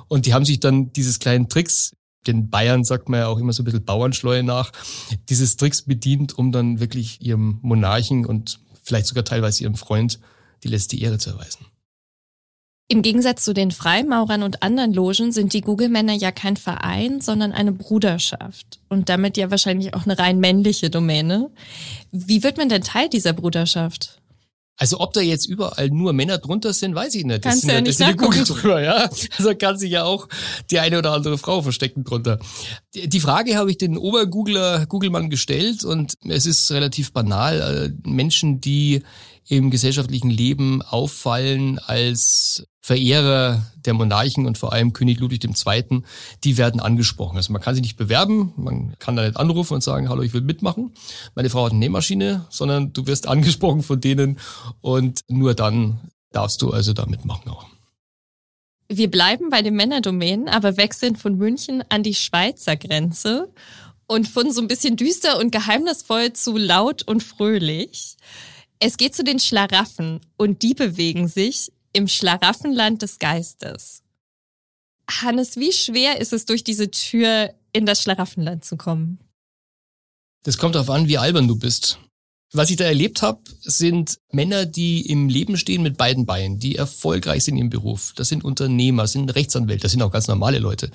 Und 0.07 0.25
die 0.25 0.33
haben 0.33 0.45
sich 0.45 0.59
dann 0.59 0.93
dieses 0.93 1.19
kleinen 1.19 1.49
Tricks, 1.49 1.93
den 2.27 2.49
Bayern 2.49 2.83
sagt 2.83 3.09
man 3.09 3.21
ja 3.21 3.27
auch 3.27 3.39
immer 3.39 3.51
so 3.51 3.63
ein 3.63 3.65
bisschen 3.65 3.83
Bauernschleue 3.83 4.43
nach, 4.43 4.71
dieses 5.29 5.57
Tricks 5.57 5.81
bedient, 5.81 6.37
um 6.37 6.51
dann 6.51 6.79
wirklich 6.79 7.21
ihrem 7.21 7.59
Monarchen 7.61 8.25
und 8.25 8.59
vielleicht 8.83 9.07
sogar 9.07 9.25
teilweise 9.25 9.63
ihrem 9.63 9.75
Freund 9.75 10.19
die 10.63 10.67
letzte 10.69 10.97
Ehre 10.97 11.17
zu 11.17 11.31
erweisen. 11.31 11.65
Im 12.93 13.01
Gegensatz 13.01 13.43
zu 13.43 13.55
den 13.55 13.71
Freimaurern 13.71 14.43
und 14.43 14.61
anderen 14.61 14.93
Logen 14.93 15.31
sind 15.31 15.53
die 15.53 15.61
Google-Männer 15.61 16.13
ja 16.13 16.31
kein 16.31 16.57
Verein, 16.57 17.21
sondern 17.21 17.51
eine 17.51 17.71
Bruderschaft. 17.71 18.79
Und 18.87 19.09
damit 19.09 19.35
ja 19.35 19.49
wahrscheinlich 19.49 19.95
auch 19.95 20.05
eine 20.05 20.19
rein 20.19 20.39
männliche 20.39 20.91
Domäne. 20.91 21.49
Wie 22.11 22.43
wird 22.43 22.59
man 22.59 22.69
denn 22.69 22.83
Teil 22.83 23.09
dieser 23.09 23.33
Bruderschaft? 23.33 24.21
Also 24.77 24.99
ob 24.99 25.11
da 25.13 25.21
jetzt 25.21 25.47
überall 25.47 25.89
nur 25.89 26.13
Männer 26.13 26.37
drunter 26.37 26.71
sind, 26.71 26.93
weiß 26.93 27.15
ich 27.15 27.25
nicht. 27.25 27.43
Das 27.43 27.53
Kannst 27.53 27.61
sind 27.61 27.71
ja, 27.71 27.81
nicht 27.81 27.99
das 27.99 28.15
Google 28.15 28.43
drüber, 28.43 28.79
ja. 28.83 29.09
Also 29.39 29.55
kann 29.55 29.75
sich 29.75 29.89
ja 29.89 30.03
auch 30.03 30.27
die 30.69 30.77
eine 30.77 30.99
oder 30.99 31.13
andere 31.13 31.39
Frau 31.39 31.63
verstecken 31.63 32.03
drunter. 32.03 32.37
Die 32.93 33.19
Frage 33.19 33.57
habe 33.57 33.71
ich 33.71 33.79
den 33.79 33.97
Obergoogler, 33.97 34.85
Googlemann 34.85 35.31
gestellt 35.31 35.83
und 35.83 36.13
es 36.29 36.45
ist 36.45 36.71
relativ 36.71 37.11
banal. 37.11 37.95
Äh, 38.05 38.07
Menschen, 38.07 38.61
die 38.61 39.01
im 39.47 39.71
gesellschaftlichen 39.71 40.29
Leben 40.29 40.83
auffallen 40.83 41.79
als 41.79 42.67
Verehrer 42.85 43.65
der 43.77 43.93
Monarchen 43.93 44.45
und 44.45 44.57
vor 44.57 44.73
allem 44.73 44.91
König 44.91 45.17
Ludwig 45.21 45.41
II., 45.41 46.03
die 46.43 46.57
werden 46.57 46.81
angesprochen. 46.81 47.37
Also 47.37 47.53
man 47.53 47.61
kann 47.61 47.75
sich 47.75 47.81
nicht 47.81 47.95
bewerben, 47.95 48.51
man 48.57 48.99
kann 48.99 49.15
da 49.15 49.23
nicht 49.23 49.37
anrufen 49.37 49.75
und 49.75 49.81
sagen, 49.81 50.09
hallo, 50.09 50.21
ich 50.21 50.33
will 50.33 50.41
mitmachen. 50.41 50.91
Meine 51.33 51.49
Frau 51.49 51.63
hat 51.63 51.71
eine 51.71 51.79
Nähmaschine, 51.79 52.45
sondern 52.49 52.91
du 52.91 53.07
wirst 53.07 53.25
angesprochen 53.29 53.83
von 53.83 54.01
denen 54.01 54.37
und 54.81 55.21
nur 55.29 55.53
dann 55.53 56.11
darfst 56.33 56.61
du 56.61 56.71
also 56.71 56.91
da 56.91 57.05
mitmachen 57.05 57.49
auch. 57.49 57.67
Wir 58.89 59.09
bleiben 59.09 59.49
bei 59.49 59.61
den 59.61 59.75
Männerdomänen, 59.75 60.49
aber 60.49 60.75
wechseln 60.75 61.15
von 61.15 61.37
München 61.37 61.85
an 61.87 62.03
die 62.03 62.13
Schweizer 62.13 62.75
Grenze 62.75 63.47
und 64.07 64.27
von 64.27 64.51
so 64.51 64.59
ein 64.61 64.67
bisschen 64.67 64.97
düster 64.97 65.39
und 65.39 65.53
geheimnisvoll 65.53 66.33
zu 66.33 66.57
laut 66.57 67.03
und 67.03 67.23
fröhlich. 67.23 68.17
Es 68.79 68.97
geht 68.97 69.15
zu 69.15 69.23
den 69.23 69.39
Schlaraffen 69.39 70.19
und 70.35 70.63
die 70.63 70.73
bewegen 70.73 71.29
sich 71.29 71.71
im 71.93 72.07
Schlaraffenland 72.07 73.01
des 73.01 73.19
Geistes. 73.19 74.03
Hannes, 75.09 75.57
wie 75.57 75.71
schwer 75.71 76.19
ist 76.19 76.33
es, 76.33 76.45
durch 76.45 76.63
diese 76.63 76.89
Tür 76.91 77.53
in 77.71 77.85
das 77.85 78.01
Schlaraffenland 78.01 78.65
zu 78.65 78.77
kommen? 78.77 79.19
Das 80.43 80.57
kommt 80.57 80.75
darauf 80.75 80.89
an, 80.89 81.07
wie 81.07 81.17
albern 81.17 81.47
du 81.47 81.55
bist. 81.55 81.99
Was 82.55 82.69
ich 82.69 82.75
da 82.75 82.83
erlebt 82.83 83.23
habe, 83.23 83.39
sind 83.61 84.19
Männer, 84.31 84.67
die 84.67 85.09
im 85.09 85.27
Leben 85.27 85.57
stehen 85.57 85.81
mit 85.81 85.97
beiden 85.97 86.27
Beinen, 86.27 86.59
die 86.59 86.75
erfolgreich 86.75 87.45
sind 87.45 87.57
im 87.57 87.71
Beruf. 87.71 88.13
Das 88.15 88.29
sind 88.29 88.43
Unternehmer, 88.43 89.07
sind 89.07 89.33
Rechtsanwälte, 89.33 89.81
das 89.81 89.91
sind 89.91 90.03
auch 90.03 90.11
ganz 90.11 90.27
normale 90.27 90.59
Leute. 90.59 90.91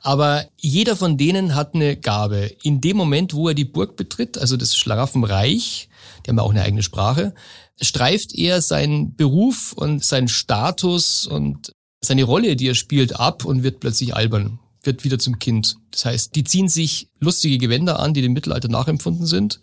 Aber 0.00 0.46
jeder 0.56 0.96
von 0.96 1.18
denen 1.18 1.54
hat 1.54 1.74
eine 1.74 1.96
Gabe. 1.98 2.56
In 2.62 2.80
dem 2.80 2.96
Moment, 2.96 3.34
wo 3.34 3.48
er 3.48 3.54
die 3.54 3.66
Burg 3.66 3.96
betritt, 3.96 4.38
also 4.38 4.56
das 4.56 4.74
Schlaraffenreich, 4.76 5.90
die 6.24 6.30
haben 6.30 6.38
ja 6.38 6.42
auch 6.42 6.52
eine 6.52 6.62
eigene 6.62 6.82
Sprache, 6.82 7.34
streift 7.80 8.34
er 8.34 8.62
seinen 8.62 9.16
Beruf 9.16 9.72
und 9.72 10.04
seinen 10.04 10.28
Status 10.28 11.26
und 11.26 11.72
seine 12.00 12.24
Rolle, 12.24 12.56
die 12.56 12.68
er 12.68 12.74
spielt, 12.74 13.18
ab 13.18 13.44
und 13.44 13.62
wird 13.62 13.80
plötzlich 13.80 14.14
albern, 14.14 14.58
wird 14.82 15.04
wieder 15.04 15.18
zum 15.18 15.38
Kind. 15.38 15.76
Das 15.90 16.04
heißt, 16.04 16.34
die 16.34 16.44
ziehen 16.44 16.68
sich 16.68 17.08
lustige 17.20 17.58
Gewänder 17.58 17.98
an, 17.98 18.14
die 18.14 18.22
dem 18.22 18.32
Mittelalter 18.32 18.68
nachempfunden 18.68 19.26
sind, 19.26 19.60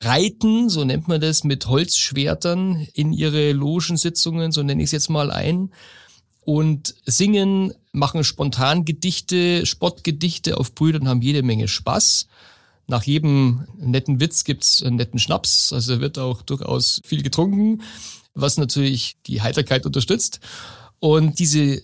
reiten, 0.00 0.68
so 0.68 0.84
nennt 0.84 1.08
man 1.08 1.20
das, 1.20 1.44
mit 1.44 1.66
Holzschwertern 1.66 2.86
in 2.94 3.12
ihre 3.12 3.52
Logensitzungen, 3.52 4.52
so 4.52 4.62
nenne 4.62 4.82
ich 4.82 4.86
es 4.86 4.92
jetzt 4.92 5.10
mal 5.10 5.30
ein, 5.30 5.70
und 6.44 6.94
singen, 7.06 7.72
machen 7.92 8.24
spontan 8.24 8.84
Gedichte, 8.84 9.64
Spottgedichte 9.64 10.58
auf 10.58 10.74
Brüdern, 10.74 11.08
haben 11.08 11.22
jede 11.22 11.42
Menge 11.42 11.68
Spaß. 11.68 12.26
Nach 12.86 13.02
jedem 13.04 13.66
netten 13.78 14.20
Witz 14.20 14.44
gibt's 14.44 14.82
einen 14.82 14.96
netten 14.96 15.18
Schnaps, 15.18 15.72
also 15.72 16.00
wird 16.00 16.18
auch 16.18 16.42
durchaus 16.42 17.00
viel 17.04 17.22
getrunken, 17.22 17.82
was 18.34 18.58
natürlich 18.58 19.16
die 19.26 19.40
Heiterkeit 19.40 19.86
unterstützt. 19.86 20.40
Und 20.98 21.38
diese, 21.38 21.82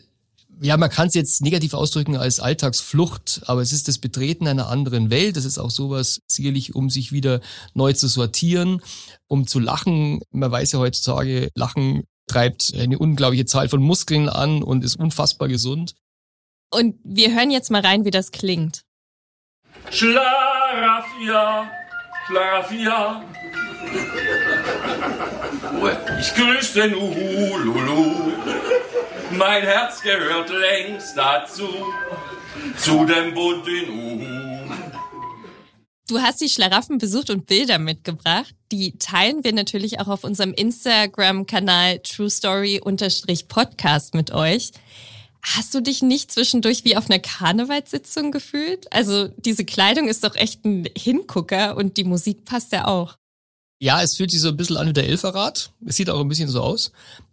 ja, 0.60 0.76
man 0.76 0.90
kann 0.90 1.08
es 1.08 1.14
jetzt 1.14 1.40
negativ 1.40 1.74
ausdrücken 1.74 2.16
als 2.16 2.40
Alltagsflucht, 2.40 3.42
aber 3.46 3.62
es 3.62 3.72
ist 3.72 3.88
das 3.88 3.98
Betreten 3.98 4.46
einer 4.46 4.68
anderen 4.68 5.10
Welt. 5.10 5.36
Das 5.36 5.44
ist 5.44 5.58
auch 5.58 5.70
sowas 5.70 6.20
sicherlich, 6.26 6.74
um 6.74 6.90
sich 6.90 7.12
wieder 7.12 7.40
neu 7.74 7.92
zu 7.92 8.08
sortieren, 8.08 8.82
um 9.26 9.46
zu 9.46 9.60
lachen. 9.60 10.20
Man 10.30 10.50
weiß 10.50 10.72
ja 10.72 10.78
heutzutage, 10.78 11.50
Lachen 11.54 12.04
treibt 12.26 12.74
eine 12.74 12.98
unglaubliche 12.98 13.46
Zahl 13.46 13.68
von 13.68 13.82
Muskeln 13.82 14.28
an 14.28 14.62
und 14.62 14.84
ist 14.84 14.96
unfassbar 14.96 15.48
gesund. 15.48 15.94
Und 16.70 16.96
wir 17.02 17.34
hören 17.34 17.50
jetzt 17.50 17.70
mal 17.70 17.80
rein, 17.80 18.04
wie 18.04 18.10
das 18.10 18.30
klingt. 18.30 18.82
Schlaraffia, 20.78 21.70
Schlaraffia. 22.26 23.24
Ich 26.20 26.34
grüße 26.34 26.82
den 26.82 26.94
Uhululu. 26.94 28.32
Mein 29.32 29.62
Herz 29.62 30.00
gehört 30.02 30.50
längst 30.50 31.16
dazu, 31.16 31.68
zu 32.76 33.04
dem 33.04 33.34
bunten 33.34 33.90
Uhu. 33.90 34.72
Du 36.06 36.20
hast 36.20 36.40
die 36.40 36.48
Schlaraffen 36.48 36.98
besucht 36.98 37.30
und 37.30 37.46
Bilder 37.46 37.80
mitgebracht. 37.80 38.54
Die 38.70 38.96
teilen 38.98 39.42
wir 39.42 39.52
natürlich 39.52 39.98
auch 39.98 40.06
auf 40.06 40.22
unserem 40.22 40.54
Instagram-Kanal 40.54 41.98
True 42.04 42.30
Story-Podcast 42.30 44.14
mit 44.14 44.30
euch. 44.30 44.70
Hast 45.42 45.74
du 45.74 45.80
dich 45.80 46.02
nicht 46.02 46.32
zwischendurch 46.32 46.84
wie 46.84 46.96
auf 46.96 47.08
einer 47.08 47.20
Karnevalssitzung 47.20 48.32
gefühlt? 48.32 48.92
Also 48.92 49.28
diese 49.28 49.64
Kleidung 49.64 50.08
ist 50.08 50.24
doch 50.24 50.34
echt 50.34 50.64
ein 50.64 50.88
Hingucker 50.96 51.76
und 51.76 51.96
die 51.96 52.04
Musik 52.04 52.44
passt 52.44 52.72
ja 52.72 52.86
auch. 52.86 53.16
Ja, 53.80 54.02
es 54.02 54.16
fühlt 54.16 54.30
sich 54.30 54.40
so 54.40 54.48
ein 54.48 54.56
bisschen 54.56 54.76
an 54.76 54.88
wie 54.88 54.92
der 54.92 55.06
Elferrat. 55.06 55.70
Es 55.86 55.96
sieht 55.96 56.10
auch 56.10 56.20
ein 56.20 56.28
bisschen 56.28 56.48
so 56.48 56.62
aus. 56.62 56.90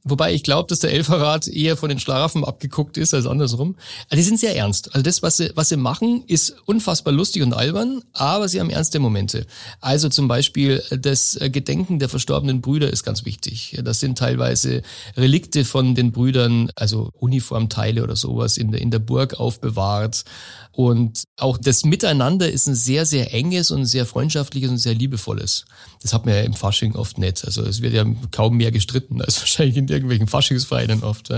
Wobei 0.08 0.36
ich 0.36 0.44
glaube, 0.44 0.68
dass 0.68 0.80
der 0.80 0.94
Elferrat 0.94 1.48
eher 1.48 1.78
von 1.78 1.90
den 1.90 1.98
Schlaraffen 1.98 2.46
abgeguckt 2.46 2.96
ist 2.96 3.16
als 3.16 3.26
andersrum. 3.26 3.76
Also 4.10 4.18
die 4.18 4.22
sind 4.22 4.40
sehr 4.40 4.56
ernst. 4.56 4.94
Also 4.94 5.02
das, 5.02 5.24
was 5.24 5.38
sie, 5.38 5.50
was 5.56 5.70
sie 5.70 5.78
machen, 5.78 6.24
ist 6.28 6.56
unfassbar 6.68 7.12
lustig 7.12 7.42
und 7.42 7.54
albern, 7.54 8.04
aber 8.14 8.48
sie 8.48 8.60
haben 8.60 8.70
ernste 8.70 9.00
Momente. 9.00 9.48
Also 9.82 10.08
zum 10.10 10.28
Beispiel 10.28 10.84
das 10.92 11.40
Gedenken 11.42 11.98
der 11.98 12.10
verstorbenen 12.10 12.62
Brüder 12.62 12.92
ist 12.92 13.04
ganz 13.04 13.26
wichtig. 13.26 13.80
Das 13.84 14.00
sind 14.00 14.20
teilweise 14.20 14.84
Relikte 15.18 15.66
von 15.66 15.96
den 15.96 16.12
Brüdern, 16.12 16.70
also 16.76 17.10
Uniformteile 17.18 18.04
oder 18.04 18.16
sowas 18.16 18.58
in 18.58 18.72
der, 18.72 18.82
in 18.82 18.92
der 18.92 19.00
Burg 19.00 19.40
aufbewahrt. 19.40 20.24
Und 20.72 21.24
auch 21.38 21.58
das 21.58 21.86
Miteinander 21.86 22.52
ist 22.52 22.68
ein 22.68 22.76
sehr, 22.76 23.06
sehr 23.06 23.34
enges 23.34 23.72
und 23.72 23.86
sehr 23.86 24.06
freundschaftliches 24.06 24.70
und 24.70 24.78
sehr 24.78 24.94
liebevolles. 24.94 25.66
Das 26.02 26.14
hat 26.14 26.26
man 26.26 26.36
ja 26.36 26.42
im 26.42 26.54
Fasching 26.54 26.96
oft 26.96 27.18
nicht. 27.18 27.46
Also 27.46 27.64
es 27.64 27.82
wird 27.82 27.94
ja 27.94 28.06
kaum 28.32 28.58
mehr 28.58 28.72
gestritten 28.72 29.22
als 29.22 29.40
wahrscheinlich 29.40 29.78
in 29.78 29.88
irgendwelchen 29.96 30.28
Faschingsvereinen 30.28 31.04
oft. 31.04 31.32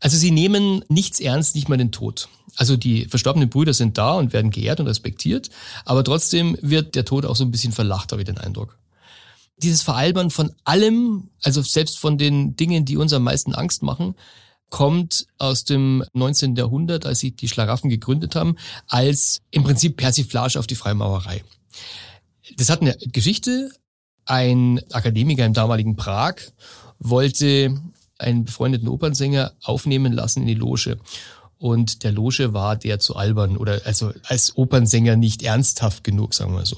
Also 0.00 0.16
sie 0.16 0.30
nehmen 0.30 0.84
nichts 0.88 1.20
ernst, 1.20 1.54
nicht 1.54 1.68
mal 1.68 1.78
den 1.78 1.92
Tod. 1.92 2.28
Also 2.56 2.76
die 2.76 3.06
verstorbenen 3.06 3.50
Brüder 3.50 3.74
sind 3.74 3.98
da 3.98 4.14
und 4.14 4.32
werden 4.32 4.50
geehrt 4.50 4.80
und 4.80 4.86
respektiert, 4.86 5.50
aber 5.84 6.04
trotzdem 6.04 6.56
wird 6.60 6.94
der 6.94 7.04
Tod 7.04 7.24
auch 7.24 7.36
so 7.36 7.44
ein 7.44 7.50
bisschen 7.50 7.72
verlacht, 7.72 8.12
habe 8.12 8.22
ich 8.22 8.26
den 8.26 8.38
Eindruck. 8.38 8.78
Dieses 9.56 9.82
Veralbern 9.82 10.30
von 10.30 10.52
allem, 10.64 11.30
also 11.42 11.62
selbst 11.62 11.98
von 11.98 12.18
den 12.18 12.56
Dingen, 12.56 12.84
die 12.84 12.96
uns 12.96 13.12
am 13.12 13.22
meisten 13.22 13.54
Angst 13.54 13.82
machen, 13.82 14.14
kommt 14.70 15.26
aus 15.38 15.64
dem 15.64 16.04
19. 16.14 16.56
Jahrhundert, 16.56 17.06
als 17.06 17.20
sie 17.20 17.30
die 17.30 17.48
Schlaraffen 17.48 17.90
gegründet 17.90 18.34
haben, 18.34 18.56
als 18.88 19.42
im 19.50 19.62
Prinzip 19.62 19.96
Persiflage 19.96 20.58
auf 20.58 20.66
die 20.66 20.74
Freimaurerei. 20.74 21.44
Das 22.56 22.70
hat 22.70 22.80
eine 22.80 22.96
Geschichte. 23.12 23.70
Ein 24.26 24.80
Akademiker 24.90 25.44
im 25.44 25.52
damaligen 25.52 25.96
Prag 25.96 26.36
wollte 26.98 27.76
einen 28.18 28.44
befreundeten 28.44 28.88
Opernsänger 28.88 29.52
aufnehmen 29.62 30.12
lassen 30.12 30.42
in 30.42 30.48
die 30.48 30.54
Loge. 30.54 30.98
Und 31.58 32.02
der 32.04 32.12
Loge 32.12 32.52
war 32.52 32.76
der 32.76 32.98
zu 32.98 33.16
albern 33.16 33.56
oder 33.56 33.80
also 33.84 34.12
als 34.24 34.56
Opernsänger 34.56 35.16
nicht 35.16 35.42
ernsthaft 35.42 36.04
genug, 36.04 36.34
sagen 36.34 36.54
wir 36.54 36.66
so. 36.66 36.76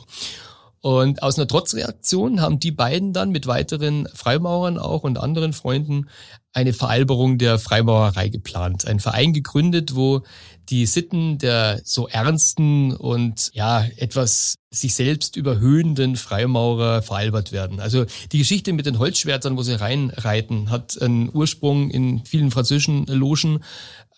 Und 0.80 1.22
aus 1.22 1.36
einer 1.36 1.48
Trotzreaktion 1.48 2.40
haben 2.40 2.60
die 2.60 2.70
beiden 2.70 3.12
dann 3.12 3.30
mit 3.30 3.48
weiteren 3.48 4.06
Freimaurern 4.14 4.78
auch 4.78 5.02
und 5.02 5.18
anderen 5.18 5.52
Freunden 5.52 6.08
eine 6.52 6.72
Veralberung 6.72 7.38
der 7.38 7.58
Freimaurerei 7.58 8.28
geplant. 8.28 8.86
Ein 8.86 9.00
Verein 9.00 9.32
gegründet, 9.32 9.96
wo 9.96 10.22
die 10.68 10.86
Sitten 10.86 11.38
der 11.38 11.80
so 11.84 12.08
ernsten 12.08 12.94
und 12.94 13.50
ja 13.52 13.84
etwas 13.96 14.56
sich 14.70 14.94
selbst 14.94 15.36
überhöhenden 15.36 16.16
Freimaurer 16.16 17.02
veralbert 17.02 17.52
werden. 17.52 17.80
Also 17.80 18.04
die 18.32 18.38
Geschichte 18.38 18.72
mit 18.72 18.86
den 18.86 18.98
Holzschwertern, 18.98 19.56
wo 19.56 19.62
sie 19.62 19.78
reinreiten, 19.78 20.70
hat 20.70 21.00
einen 21.00 21.30
Ursprung 21.32 21.90
in 21.90 22.24
vielen 22.24 22.50
französischen 22.50 23.06
Logen. 23.06 23.62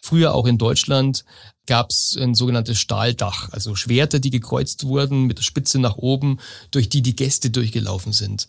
Früher 0.00 0.34
auch 0.34 0.46
in 0.46 0.58
Deutschland 0.58 1.24
gab 1.66 1.90
es 1.90 2.16
ein 2.18 2.34
sogenanntes 2.34 2.78
Stahldach, 2.78 3.50
also 3.52 3.74
Schwerter, 3.74 4.20
die 4.20 4.30
gekreuzt 4.30 4.84
wurden 4.84 5.24
mit 5.24 5.38
der 5.38 5.42
Spitze 5.42 5.78
nach 5.78 5.96
oben, 5.96 6.38
durch 6.70 6.88
die 6.88 7.02
die 7.02 7.16
Gäste 7.16 7.50
durchgelaufen 7.50 8.12
sind 8.12 8.48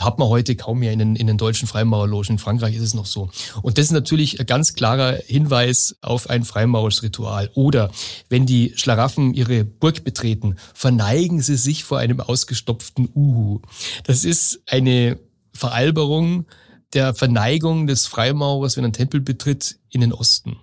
hat 0.00 0.18
man 0.18 0.28
heute 0.28 0.56
kaum 0.56 0.80
mehr 0.80 0.92
in 0.92 0.98
den, 0.98 1.16
in 1.16 1.26
den 1.26 1.36
deutschen 1.36 1.68
Freimaurerlogen. 1.68 2.34
In 2.34 2.38
Frankreich 2.38 2.74
ist 2.74 2.82
es 2.82 2.94
noch 2.94 3.06
so. 3.06 3.30
Und 3.62 3.78
das 3.78 3.86
ist 3.86 3.92
natürlich 3.92 4.40
ein 4.40 4.46
ganz 4.46 4.74
klarer 4.74 5.18
Hinweis 5.26 5.96
auf 6.00 6.30
ein 6.30 6.44
freimaurerisches 6.44 7.02
Ritual. 7.02 7.50
Oder 7.54 7.90
wenn 8.28 8.46
die 8.46 8.72
Schlaraffen 8.76 9.34
ihre 9.34 9.64
Burg 9.64 10.04
betreten, 10.04 10.56
verneigen 10.74 11.40
sie 11.40 11.56
sich 11.56 11.84
vor 11.84 11.98
einem 11.98 12.20
ausgestopften 12.20 13.08
Uhu. 13.14 13.60
Das 14.04 14.24
ist 14.24 14.62
eine 14.66 15.18
Veralberung 15.52 16.46
der 16.92 17.14
Verneigung 17.14 17.86
des 17.86 18.06
Freimaurers, 18.06 18.76
wenn 18.76 18.84
er 18.84 18.86
einen 18.86 18.92
Tempel 18.94 19.20
betritt, 19.20 19.78
in 19.90 20.00
den 20.00 20.12
Osten. 20.12 20.56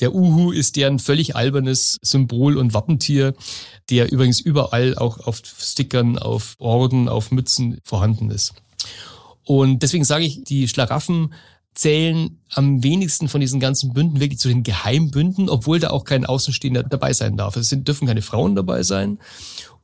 Der 0.00 0.14
Uhu 0.14 0.52
ist 0.52 0.76
deren 0.76 0.98
völlig 0.98 1.36
albernes 1.36 1.98
Symbol 2.02 2.56
und 2.56 2.74
Wappentier, 2.74 3.34
der 3.90 4.12
übrigens 4.12 4.40
überall 4.40 4.96
auch 4.96 5.26
auf 5.26 5.42
Stickern, 5.44 6.18
auf 6.18 6.56
Orden, 6.58 7.08
auf 7.08 7.30
Mützen 7.30 7.78
vorhanden 7.84 8.30
ist. 8.30 8.54
Und 9.44 9.82
deswegen 9.82 10.04
sage 10.04 10.24
ich, 10.24 10.42
die 10.44 10.68
Schlaraffen 10.68 11.32
zählen 11.76 12.40
am 12.54 12.82
wenigsten 12.82 13.28
von 13.28 13.40
diesen 13.40 13.60
ganzen 13.60 13.92
Bünden 13.92 14.18
wirklich 14.18 14.40
zu 14.40 14.48
den 14.48 14.62
Geheimbünden, 14.62 15.48
obwohl 15.48 15.78
da 15.78 15.90
auch 15.90 16.04
kein 16.04 16.24
Außenstehender 16.26 16.82
dabei 16.82 17.12
sein 17.12 17.36
darf. 17.36 17.56
Es 17.56 17.68
dürfen 17.70 18.08
keine 18.08 18.22
Frauen 18.22 18.56
dabei 18.56 18.82
sein 18.82 19.18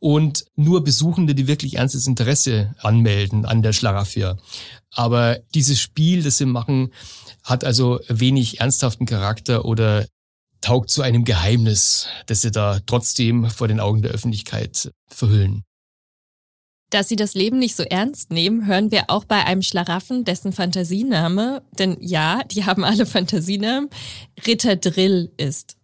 und 0.01 0.47
nur 0.57 0.83
Besuchende, 0.83 1.35
die 1.35 1.47
wirklich 1.47 1.77
ernstes 1.77 2.07
Interesse 2.07 2.75
anmelden 2.81 3.45
an 3.45 3.63
der 3.63 3.73
Schlaraffia. 3.73 4.37
Aber 4.91 5.39
dieses 5.55 5.81
Spiel, 5.81 6.23
das 6.23 6.39
sie 6.39 6.47
machen, 6.47 6.93
hat 7.45 7.65
also 7.65 8.01
wenig 8.09 8.61
ernsthaften 8.61 9.07
Charakter 9.07 9.65
oder 9.65 10.07
taugt 10.61 10.91
zu 10.91 11.03
einem 11.03 11.25
Geheimnis, 11.25 12.07
das 12.27 12.43
sie 12.43 12.51
da 12.51 12.81
trotzdem 12.87 13.51
vor 13.51 13.69
den 13.69 13.81
Augen 13.81 14.03
der 14.03 14.13
Öffentlichkeit 14.13 14.93
verhüllen. 15.09 15.65
Dass 16.91 17.09
sie 17.09 17.17
das 17.17 17.35
Leben 17.35 17.59
nicht 17.59 17.75
so 17.75 17.85
ernst 17.85 18.31
nehmen, 18.31 18.67
hören 18.67 18.91
wir 18.91 19.05
auch 19.09 19.25
bei 19.25 19.45
einem 19.45 19.63
Schlaraffen, 19.63 20.25
dessen 20.25 20.53
Fantasiename, 20.53 21.63
denn 21.79 21.97
ja, 22.01 22.43
die 22.45 22.65
haben 22.65 22.85
alle 22.85 23.07
Fantasienamen, 23.07 23.89
Ritter 24.47 24.77
Drill 24.77 25.33
ist. 25.37 25.77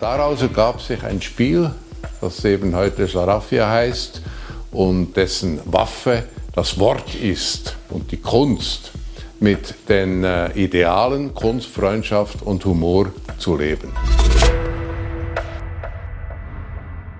Daraus 0.00 0.42
ergab 0.42 0.80
sich 0.82 1.02
ein 1.02 1.22
Spiel, 1.22 1.74
das 2.20 2.44
eben 2.44 2.74
heute 2.74 3.08
Schlaraffia 3.08 3.68
heißt 3.68 4.20
und 4.70 5.16
dessen 5.16 5.60
Waffe 5.64 6.24
das 6.54 6.78
Wort 6.78 7.14
ist 7.14 7.76
und 7.88 8.12
die 8.12 8.18
Kunst 8.18 8.91
mit 9.42 9.74
den 9.88 10.24
äh, 10.24 10.52
Idealen 10.52 11.34
Kunst, 11.34 11.66
Freundschaft 11.66 12.42
und 12.42 12.64
Humor 12.64 13.12
zu 13.38 13.56
leben. 13.56 13.92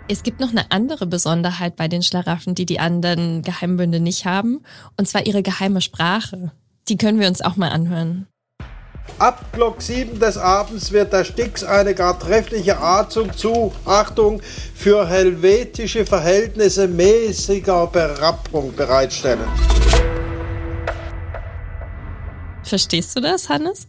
Es 0.08 0.22
gibt 0.22 0.40
noch 0.40 0.50
eine 0.50 0.70
andere 0.70 1.06
Besonderheit 1.06 1.76
bei 1.76 1.88
den 1.88 2.02
Schlaraffen, 2.02 2.54
die 2.54 2.66
die 2.66 2.78
anderen 2.78 3.42
Geheimbünde 3.42 3.98
nicht 3.98 4.24
haben, 4.24 4.62
und 4.96 5.08
zwar 5.08 5.26
ihre 5.26 5.42
geheime 5.42 5.80
Sprache. 5.80 6.52
Die 6.88 6.96
können 6.96 7.18
wir 7.18 7.28
uns 7.28 7.40
auch 7.40 7.56
mal 7.56 7.70
anhören. 7.70 8.26
Ab 9.18 9.44
Glock 9.52 9.82
7 9.82 10.20
des 10.20 10.38
Abends 10.38 10.92
wird 10.92 11.12
der 11.12 11.24
Stix 11.24 11.64
eine 11.64 11.94
gar 11.94 12.18
treffliche 12.18 12.78
Arzung 12.78 13.36
zu, 13.36 13.72
Achtung, 13.84 14.40
für 14.74 15.08
helvetische 15.08 16.06
Verhältnisse 16.06 16.86
mäßiger 16.86 17.88
Berappung 17.88 18.74
bereitstellen. 18.76 19.48
Verstehst 22.72 23.14
du 23.14 23.20
das, 23.20 23.50
Hannes? 23.50 23.86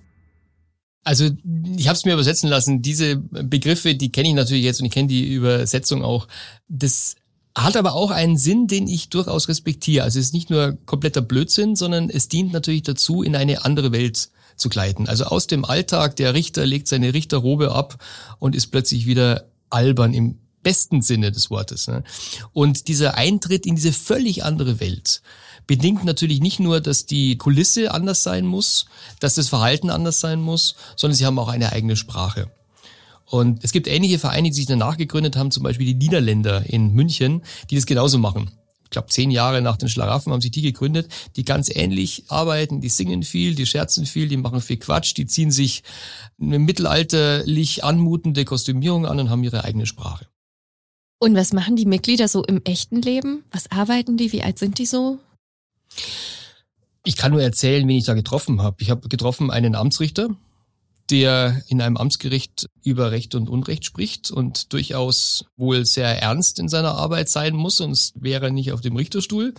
Also 1.06 1.30
ich 1.78 1.88
habe 1.88 1.96
es 1.96 2.04
mir 2.04 2.12
übersetzen 2.12 2.50
lassen. 2.50 2.82
Diese 2.82 3.16
Begriffe, 3.16 3.96
die 3.96 4.12
kenne 4.12 4.28
ich 4.28 4.36
natürlich 4.36 4.66
jetzt 4.66 4.82
und 4.82 4.88
ich 4.88 4.92
kenne 4.92 5.08
die 5.08 5.34
Übersetzung 5.34 6.04
auch. 6.04 6.28
Das 6.68 7.16
hat 7.56 7.78
aber 7.78 7.94
auch 7.94 8.12
einen 8.12 8.36
Sinn, 8.36 8.68
den 8.68 8.90
ich 8.90 9.08
durchaus 9.08 9.48
respektiere. 9.48 10.04
Also 10.04 10.20
es 10.20 10.26
ist 10.26 10.34
nicht 10.34 10.50
nur 10.50 10.78
kompletter 10.86 11.22
Blödsinn, 11.22 11.78
sondern 11.78 12.10
es 12.10 12.28
dient 12.28 12.52
natürlich 12.52 12.84
dazu, 12.84 13.24
in 13.24 13.38
eine 13.38 13.64
andere 13.64 13.94
Welt 13.94 14.32
zu 14.58 14.68
gleiten. 14.68 15.08
Also 15.08 15.24
aus 15.28 15.48
dem 15.48 15.64
Alltag, 15.64 16.18
der 16.18 16.34
Richter 16.34 16.66
legt 16.66 16.90
seine 16.90 17.14
Richterrobe 17.14 17.72
ab 17.72 18.04
und 18.40 18.54
ist 18.54 18.68
plötzlich 18.68 19.06
wieder 19.06 19.46
albern 19.70 20.14
im 20.14 20.40
besten 20.62 21.02
Sinne 21.02 21.32
des 21.32 21.50
Wortes. 21.50 21.88
Ne? 21.88 22.04
Und 22.52 22.90
dieser 22.90 23.16
Eintritt 23.16 23.66
in 23.66 23.76
diese 23.76 23.94
völlig 23.94 24.44
andere 24.44 24.82
Welt, 24.82 25.22
bedingt 25.68 26.04
natürlich 26.04 26.42
nicht 26.42 26.60
nur, 26.60 26.82
dass 26.82 27.06
die 27.06 27.38
Kulisse 27.38 27.92
anders 27.92 28.24
sein 28.24 28.46
muss, 28.46 28.86
dass 29.20 29.36
das 29.36 29.50
Verhalten 29.50 29.90
anders 29.90 30.20
sein 30.20 30.42
muss, 30.42 30.76
sondern 30.96 31.16
sie 31.16 31.26
haben 31.26 31.40
auch 31.40 31.48
eine 31.48 31.72
eigene 31.72 31.96
Sprache. 31.96 32.52
Und 33.26 33.64
es 33.64 33.72
gibt 33.72 33.88
ähnliche 33.88 34.20
Vereine, 34.20 34.50
die 34.50 34.56
sich 34.56 34.66
danach 34.66 34.98
gegründet 34.98 35.36
haben, 35.36 35.52
zum 35.52 35.64
Beispiel 35.64 35.88
die 35.88 35.96
Niederländer 35.96 36.64
in 36.68 36.94
München, 36.94 37.42
die 37.70 37.76
das 37.76 37.86
genauso 37.86 38.18
machen. 38.18 38.52
Ich 38.84 38.90
glaube, 38.92 39.08
zehn 39.08 39.32
Jahre 39.32 39.62
nach 39.62 39.78
den 39.78 39.90
Schlaraffen 39.90 40.32
haben 40.32 40.42
sich 40.42 40.52
die 40.52 40.62
gegründet, 40.62 41.12
die 41.36 41.44
ganz 41.44 41.76
ähnlich 41.76 42.26
arbeiten, 42.28 42.80
die 42.80 42.90
singen 42.90 43.24
viel, 43.24 43.56
die 43.56 43.66
scherzen 43.66 44.06
viel, 44.06 44.28
die 44.28 44.38
machen 44.38 44.62
viel 44.62 44.78
Quatsch, 44.78 45.18
die 45.18 45.26
ziehen 45.26 45.50
sich 45.50 45.82
eine 46.40 46.60
mittelalterlich 46.60 47.84
anmutende 47.84 48.46
Kostümierung 48.46 49.08
an 49.08 49.20
und 49.20 49.30
haben 49.32 49.44
ihre 49.44 49.64
eigene 49.64 49.88
Sprache. 49.88 50.28
Und 51.18 51.36
was 51.36 51.54
machen 51.54 51.76
die 51.76 51.86
Mitglieder 51.86 52.28
so 52.28 52.44
im 52.44 52.62
echten 52.66 53.02
Leben? 53.02 53.46
Was 53.50 53.72
arbeiten 53.72 54.18
die? 54.18 54.32
Wie 54.32 54.44
alt 54.44 54.60
sind 54.60 54.78
die 54.78 54.86
so? 54.86 55.20
Ich 57.04 57.18
kann 57.18 57.32
nur 57.32 57.42
erzählen, 57.42 57.88
wen 57.88 57.98
ich 57.98 58.06
da 58.06 58.14
getroffen 58.14 58.62
habe. 58.62 58.78
Ich 58.80 58.90
habe 58.90 59.10
getroffen 59.10 59.52
einen 59.52 59.76
Amtsrichter, 59.76 60.30
der 61.10 61.62
in 61.68 61.82
einem 61.82 61.98
Amtsgericht 61.98 62.68
über 62.84 63.12
Recht 63.12 63.36
und 63.36 63.50
Unrecht 63.50 63.84
spricht 63.86 64.32
und 64.32 64.72
durchaus 64.72 65.46
wohl 65.58 65.86
sehr 65.86 66.22
ernst 66.22 66.60
in 66.60 66.70
seiner 66.70 66.96
Arbeit 66.96 67.30
sein 67.30 67.56
muss, 67.56 67.78
sonst 67.78 68.22
wäre 68.22 68.46
er 68.46 68.52
nicht 68.52 68.72
auf 68.72 68.82
dem 68.82 68.96
Richterstuhl, 68.96 69.54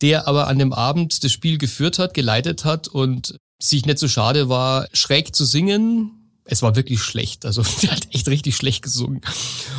der 0.00 0.28
aber 0.28 0.46
an 0.46 0.58
dem 0.58 0.72
Abend 0.72 1.24
das 1.24 1.32
Spiel 1.32 1.58
geführt 1.58 1.98
hat, 1.98 2.14
geleitet 2.14 2.64
hat 2.64 2.86
und 2.86 3.36
sich 3.60 3.84
nicht 3.84 3.98
so 3.98 4.08
schade 4.08 4.48
war, 4.48 4.86
schräg 4.92 5.34
zu 5.34 5.44
singen, 5.44 6.19
es 6.50 6.62
war 6.62 6.76
wirklich 6.76 7.00
schlecht. 7.00 7.46
Also 7.46 7.62
er 7.82 7.92
hat 7.92 8.08
echt 8.10 8.28
richtig 8.28 8.56
schlecht 8.56 8.82
gesungen. 8.82 9.20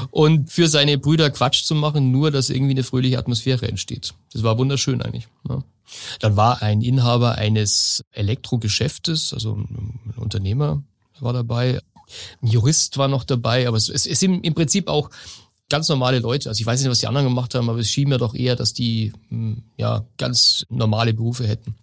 Und 0.10 0.50
für 0.50 0.68
seine 0.68 0.98
Brüder 0.98 1.30
Quatsch 1.30 1.64
zu 1.64 1.76
machen, 1.76 2.12
nur 2.12 2.32
dass 2.32 2.50
irgendwie 2.50 2.72
eine 2.72 2.84
fröhliche 2.84 3.20
Atmosphäre 3.20 3.68
entsteht. 3.68 4.14
Das 4.34 4.44
war 4.44 4.58
wunderschön 4.58 5.02
eigentlich. 5.02 5.28
Ja. 5.48 5.64
Dann 6.20 6.38
war 6.38 6.62
ein 6.62 6.82
Inhaber 6.82 7.36
eines 7.36 8.04
Elektrogeschäftes, 8.14 9.34
also 9.34 9.56
ein 9.56 10.14
Unternehmer 10.16 10.82
war 11.20 11.34
dabei. 11.34 11.80
Ein 12.42 12.48
Jurist 12.48 12.98
war 12.98 13.08
noch 13.08 13.24
dabei, 13.24 13.68
aber 13.68 13.78
es, 13.78 13.86
sind 13.86 14.44
im 14.46 14.54
Prinzip 14.54 14.88
auch 14.88 15.10
ganz 15.70 15.88
normale 15.90 16.20
Leute. 16.20 16.50
Also 16.50 16.60
ich 16.60 16.66
weiß 16.66 16.80
nicht, 16.82 16.90
was 16.90 17.00
die 17.00 17.08
anderen 17.08 17.28
gemacht 17.28 17.54
haben, 17.54 17.70
aber 17.70 17.80
es 17.80 17.90
schien 17.90 18.10
mir 18.10 18.18
doch 18.18 18.34
eher, 18.34 18.56
dass 18.56 18.74
die 18.74 19.14
hm, 19.30 19.64
ja 19.78 20.06
ganz 20.18 20.66
normale 20.70 21.14
Berufe 21.14 21.48
hätten. 21.48 21.76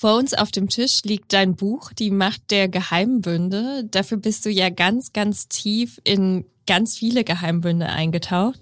Vor 0.00 0.16
uns 0.16 0.32
auf 0.32 0.50
dem 0.50 0.70
Tisch 0.70 1.02
liegt 1.04 1.34
dein 1.34 1.56
Buch, 1.56 1.92
Die 1.92 2.10
Macht 2.10 2.50
der 2.50 2.70
Geheimbünde. 2.70 3.84
Dafür 3.84 4.16
bist 4.16 4.46
du 4.46 4.50
ja 4.50 4.70
ganz, 4.70 5.12
ganz 5.12 5.46
tief 5.46 6.00
in 6.04 6.46
ganz 6.66 6.96
viele 6.96 7.22
Geheimbünde 7.22 7.84
eingetaucht. 7.84 8.58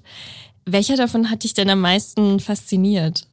Welcher 0.65 0.97
davon 0.97 1.31
hat 1.31 1.45
dich 1.45 1.55
denn 1.55 1.71
am 1.71 1.81
meisten 1.81 2.41
fasziniert? 2.41 3.29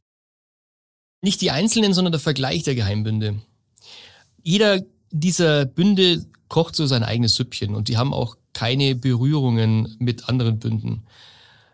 Nicht 1.20 1.40
die 1.40 1.50
einzelnen, 1.50 1.94
sondern 1.94 2.12
der 2.12 2.20
Vergleich 2.20 2.62
der 2.62 2.76
Geheimbünde. 2.76 3.42
Jeder 4.40 4.84
dieser 5.10 5.64
Bünde 5.64 6.26
kocht 6.46 6.76
so 6.76 6.86
sein 6.86 7.02
eigenes 7.02 7.34
Süppchen 7.34 7.74
und 7.74 7.88
die 7.88 7.96
haben 7.96 8.14
auch 8.14 8.36
keine 8.52 8.94
Berührungen 8.94 9.96
mit 9.98 10.28
anderen 10.28 10.60
Bünden. 10.60 11.02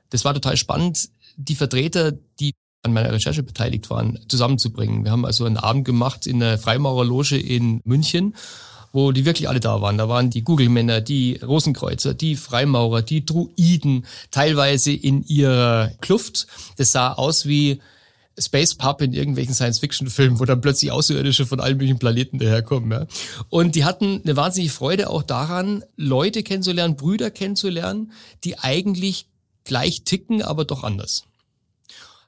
Das 0.08 0.24
war 0.24 0.32
total 0.32 0.56
spannend. 0.56 1.10
Die 1.36 1.56
Vertreter, 1.56 2.12
die 2.40 2.54
an 2.82 2.92
meiner 2.92 3.12
Recherche 3.12 3.42
beteiligt 3.42 3.90
waren, 3.90 4.18
zusammenzubringen. 4.28 5.04
Wir 5.04 5.12
haben 5.12 5.24
also 5.24 5.44
einen 5.44 5.56
Abend 5.56 5.84
gemacht 5.84 6.26
in 6.26 6.40
der 6.40 6.58
Freimaurerloge 6.58 7.36
in 7.38 7.80
München 7.84 8.34
wo 8.92 9.10
die 9.10 9.24
wirklich 9.24 9.48
alle 9.48 9.60
da 9.60 9.80
waren. 9.80 9.98
Da 9.98 10.08
waren 10.08 10.30
die 10.30 10.44
Google-Männer, 10.44 11.00
die 11.00 11.40
Rosenkreuzer, 11.42 12.14
die 12.14 12.36
Freimaurer, 12.36 13.02
die 13.02 13.24
Druiden, 13.24 14.04
teilweise 14.30 14.92
in 14.92 15.24
ihrer 15.24 15.92
Kluft. 16.00 16.46
Das 16.76 16.92
sah 16.92 17.12
aus 17.12 17.46
wie 17.46 17.80
Space 18.38 18.74
Pub 18.74 19.00
in 19.02 19.12
irgendwelchen 19.12 19.54
Science-Fiction-Filmen, 19.54 20.40
wo 20.40 20.44
dann 20.44 20.60
plötzlich 20.60 20.90
Außerirdische 20.90 21.46
von 21.46 21.60
allen 21.60 21.76
möglichen 21.76 21.98
Planeten 21.98 22.38
daherkommen. 22.38 22.90
Ja. 22.90 23.06
Und 23.48 23.74
die 23.74 23.84
hatten 23.84 24.20
eine 24.24 24.36
wahnsinnige 24.36 24.72
Freude 24.72 25.10
auch 25.10 25.22
daran, 25.22 25.84
Leute 25.96 26.42
kennenzulernen, 26.42 26.96
Brüder 26.96 27.30
kennenzulernen, 27.30 28.12
die 28.44 28.58
eigentlich 28.58 29.26
gleich 29.64 30.02
ticken, 30.04 30.42
aber 30.42 30.64
doch 30.64 30.82
anders. 30.82 31.24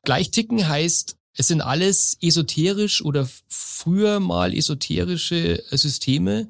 Gleich 0.04 0.30
ticken 0.30 0.66
heißt, 0.66 1.16
es 1.36 1.48
sind 1.48 1.60
alles 1.60 2.16
esoterisch 2.20 3.02
oder 3.04 3.28
früher 3.48 4.20
mal 4.20 4.54
esoterische 4.54 5.62
Systeme, 5.70 6.48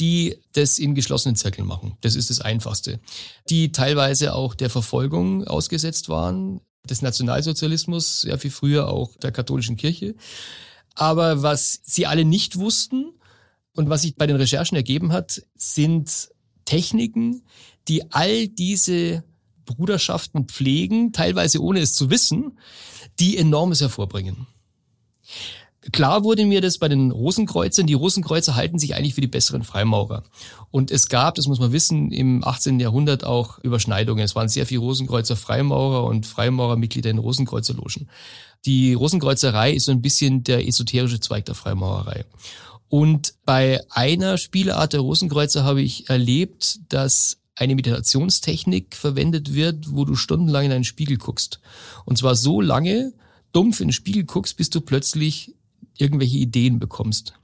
die 0.00 0.38
das 0.52 0.78
in 0.78 0.94
geschlossenen 0.94 1.36
Zirkeln 1.36 1.66
machen. 1.66 1.96
Das 2.00 2.16
ist 2.16 2.30
das 2.30 2.40
Einfachste. 2.40 3.00
Die 3.50 3.72
teilweise 3.72 4.34
auch 4.34 4.54
der 4.54 4.70
Verfolgung 4.70 5.46
ausgesetzt 5.46 6.08
waren, 6.08 6.60
des 6.88 7.02
Nationalsozialismus, 7.02 8.22
sehr 8.22 8.38
viel 8.38 8.50
früher 8.50 8.88
auch 8.88 9.14
der 9.16 9.32
katholischen 9.32 9.76
Kirche. 9.76 10.14
Aber 10.94 11.42
was 11.42 11.80
sie 11.84 12.06
alle 12.06 12.24
nicht 12.24 12.58
wussten 12.58 13.12
und 13.74 13.88
was 13.88 14.02
sich 14.02 14.16
bei 14.16 14.26
den 14.26 14.36
Recherchen 14.36 14.76
ergeben 14.76 15.12
hat, 15.12 15.42
sind 15.56 16.30
Techniken, 16.64 17.42
die 17.88 18.10
all 18.12 18.48
diese 18.48 19.24
Bruderschaften 19.64 20.46
pflegen, 20.46 21.12
teilweise 21.12 21.62
ohne 21.62 21.80
es 21.80 21.94
zu 21.94 22.10
wissen, 22.10 22.58
die 23.18 23.36
enormes 23.36 23.80
hervorbringen. 23.80 24.46
Klar 25.90 26.22
wurde 26.22 26.46
mir 26.46 26.60
das 26.60 26.78
bei 26.78 26.88
den 26.88 27.10
Rosenkreuzern. 27.10 27.86
Die 27.86 27.94
Rosenkreuzer 27.94 28.54
halten 28.54 28.78
sich 28.78 28.94
eigentlich 28.94 29.14
für 29.14 29.20
die 29.20 29.26
besseren 29.26 29.64
Freimaurer. 29.64 30.22
Und 30.70 30.92
es 30.92 31.08
gab, 31.08 31.34
das 31.34 31.48
muss 31.48 31.58
man 31.58 31.72
wissen, 31.72 32.12
im 32.12 32.44
18. 32.44 32.78
Jahrhundert 32.78 33.24
auch 33.24 33.58
Überschneidungen. 33.58 34.24
Es 34.24 34.36
waren 34.36 34.48
sehr 34.48 34.64
viele 34.64 34.80
Rosenkreuzer 34.80 35.34
Freimaurer 35.34 36.04
und 36.04 36.24
Freimaurermitglieder 36.24 37.10
in 37.10 37.18
Rosenkreuzerlogen. 37.18 38.08
Die 38.64 38.94
Rosenkreuzerei 38.94 39.72
ist 39.72 39.86
so 39.86 39.92
ein 39.92 40.02
bisschen 40.02 40.44
der 40.44 40.68
esoterische 40.68 41.18
Zweig 41.18 41.46
der 41.46 41.56
Freimaurerei. 41.56 42.26
Und 42.88 43.34
bei 43.44 43.80
einer 43.90 44.38
Spielart 44.38 44.92
der 44.92 45.00
Rosenkreuzer 45.00 45.64
habe 45.64 45.82
ich 45.82 46.08
erlebt, 46.08 46.78
dass 46.90 47.38
eine 47.54 47.74
Meditationstechnik 47.74 48.96
verwendet 48.96 49.54
wird, 49.54 49.92
wo 49.94 50.04
du 50.04 50.14
stundenlang 50.14 50.66
in 50.66 50.72
einen 50.72 50.84
Spiegel 50.84 51.18
guckst. 51.18 51.60
Und 52.04 52.18
zwar 52.18 52.34
so 52.34 52.60
lange 52.60 53.12
dumpf 53.52 53.80
in 53.80 53.88
den 53.88 53.92
Spiegel 53.92 54.24
guckst, 54.24 54.56
bis 54.56 54.70
du 54.70 54.80
plötzlich 54.80 55.54
irgendwelche 55.98 56.38
Ideen 56.38 56.78
bekommst. 56.78 57.34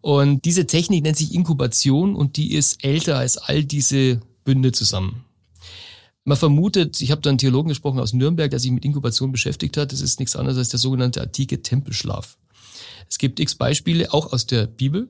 Und 0.00 0.44
diese 0.44 0.66
Technik 0.66 1.02
nennt 1.02 1.16
sich 1.16 1.34
Inkubation 1.34 2.16
und 2.16 2.36
die 2.36 2.54
ist 2.54 2.84
älter 2.84 3.18
als 3.18 3.38
all 3.38 3.64
diese 3.64 4.20
Bünde 4.44 4.72
zusammen. 4.72 5.24
Man 6.24 6.36
vermutet, 6.36 7.00
ich 7.00 7.10
habe 7.10 7.20
da 7.20 7.30
einen 7.30 7.38
Theologen 7.38 7.68
gesprochen 7.68 7.98
aus 7.98 8.12
Nürnberg, 8.12 8.50
der 8.50 8.60
sich 8.60 8.70
mit 8.70 8.84
Inkubation 8.84 9.32
beschäftigt 9.32 9.76
hat, 9.76 9.92
das 9.92 10.00
ist 10.00 10.20
nichts 10.20 10.36
anderes 10.36 10.58
als 10.58 10.68
der 10.68 10.78
sogenannte 10.78 11.20
antike 11.20 11.62
Tempelschlaf. 11.62 12.36
Es 13.08 13.18
gibt 13.18 13.40
x 13.40 13.56
Beispiele, 13.56 14.12
auch 14.12 14.32
aus 14.32 14.46
der 14.46 14.66
Bibel. 14.66 15.08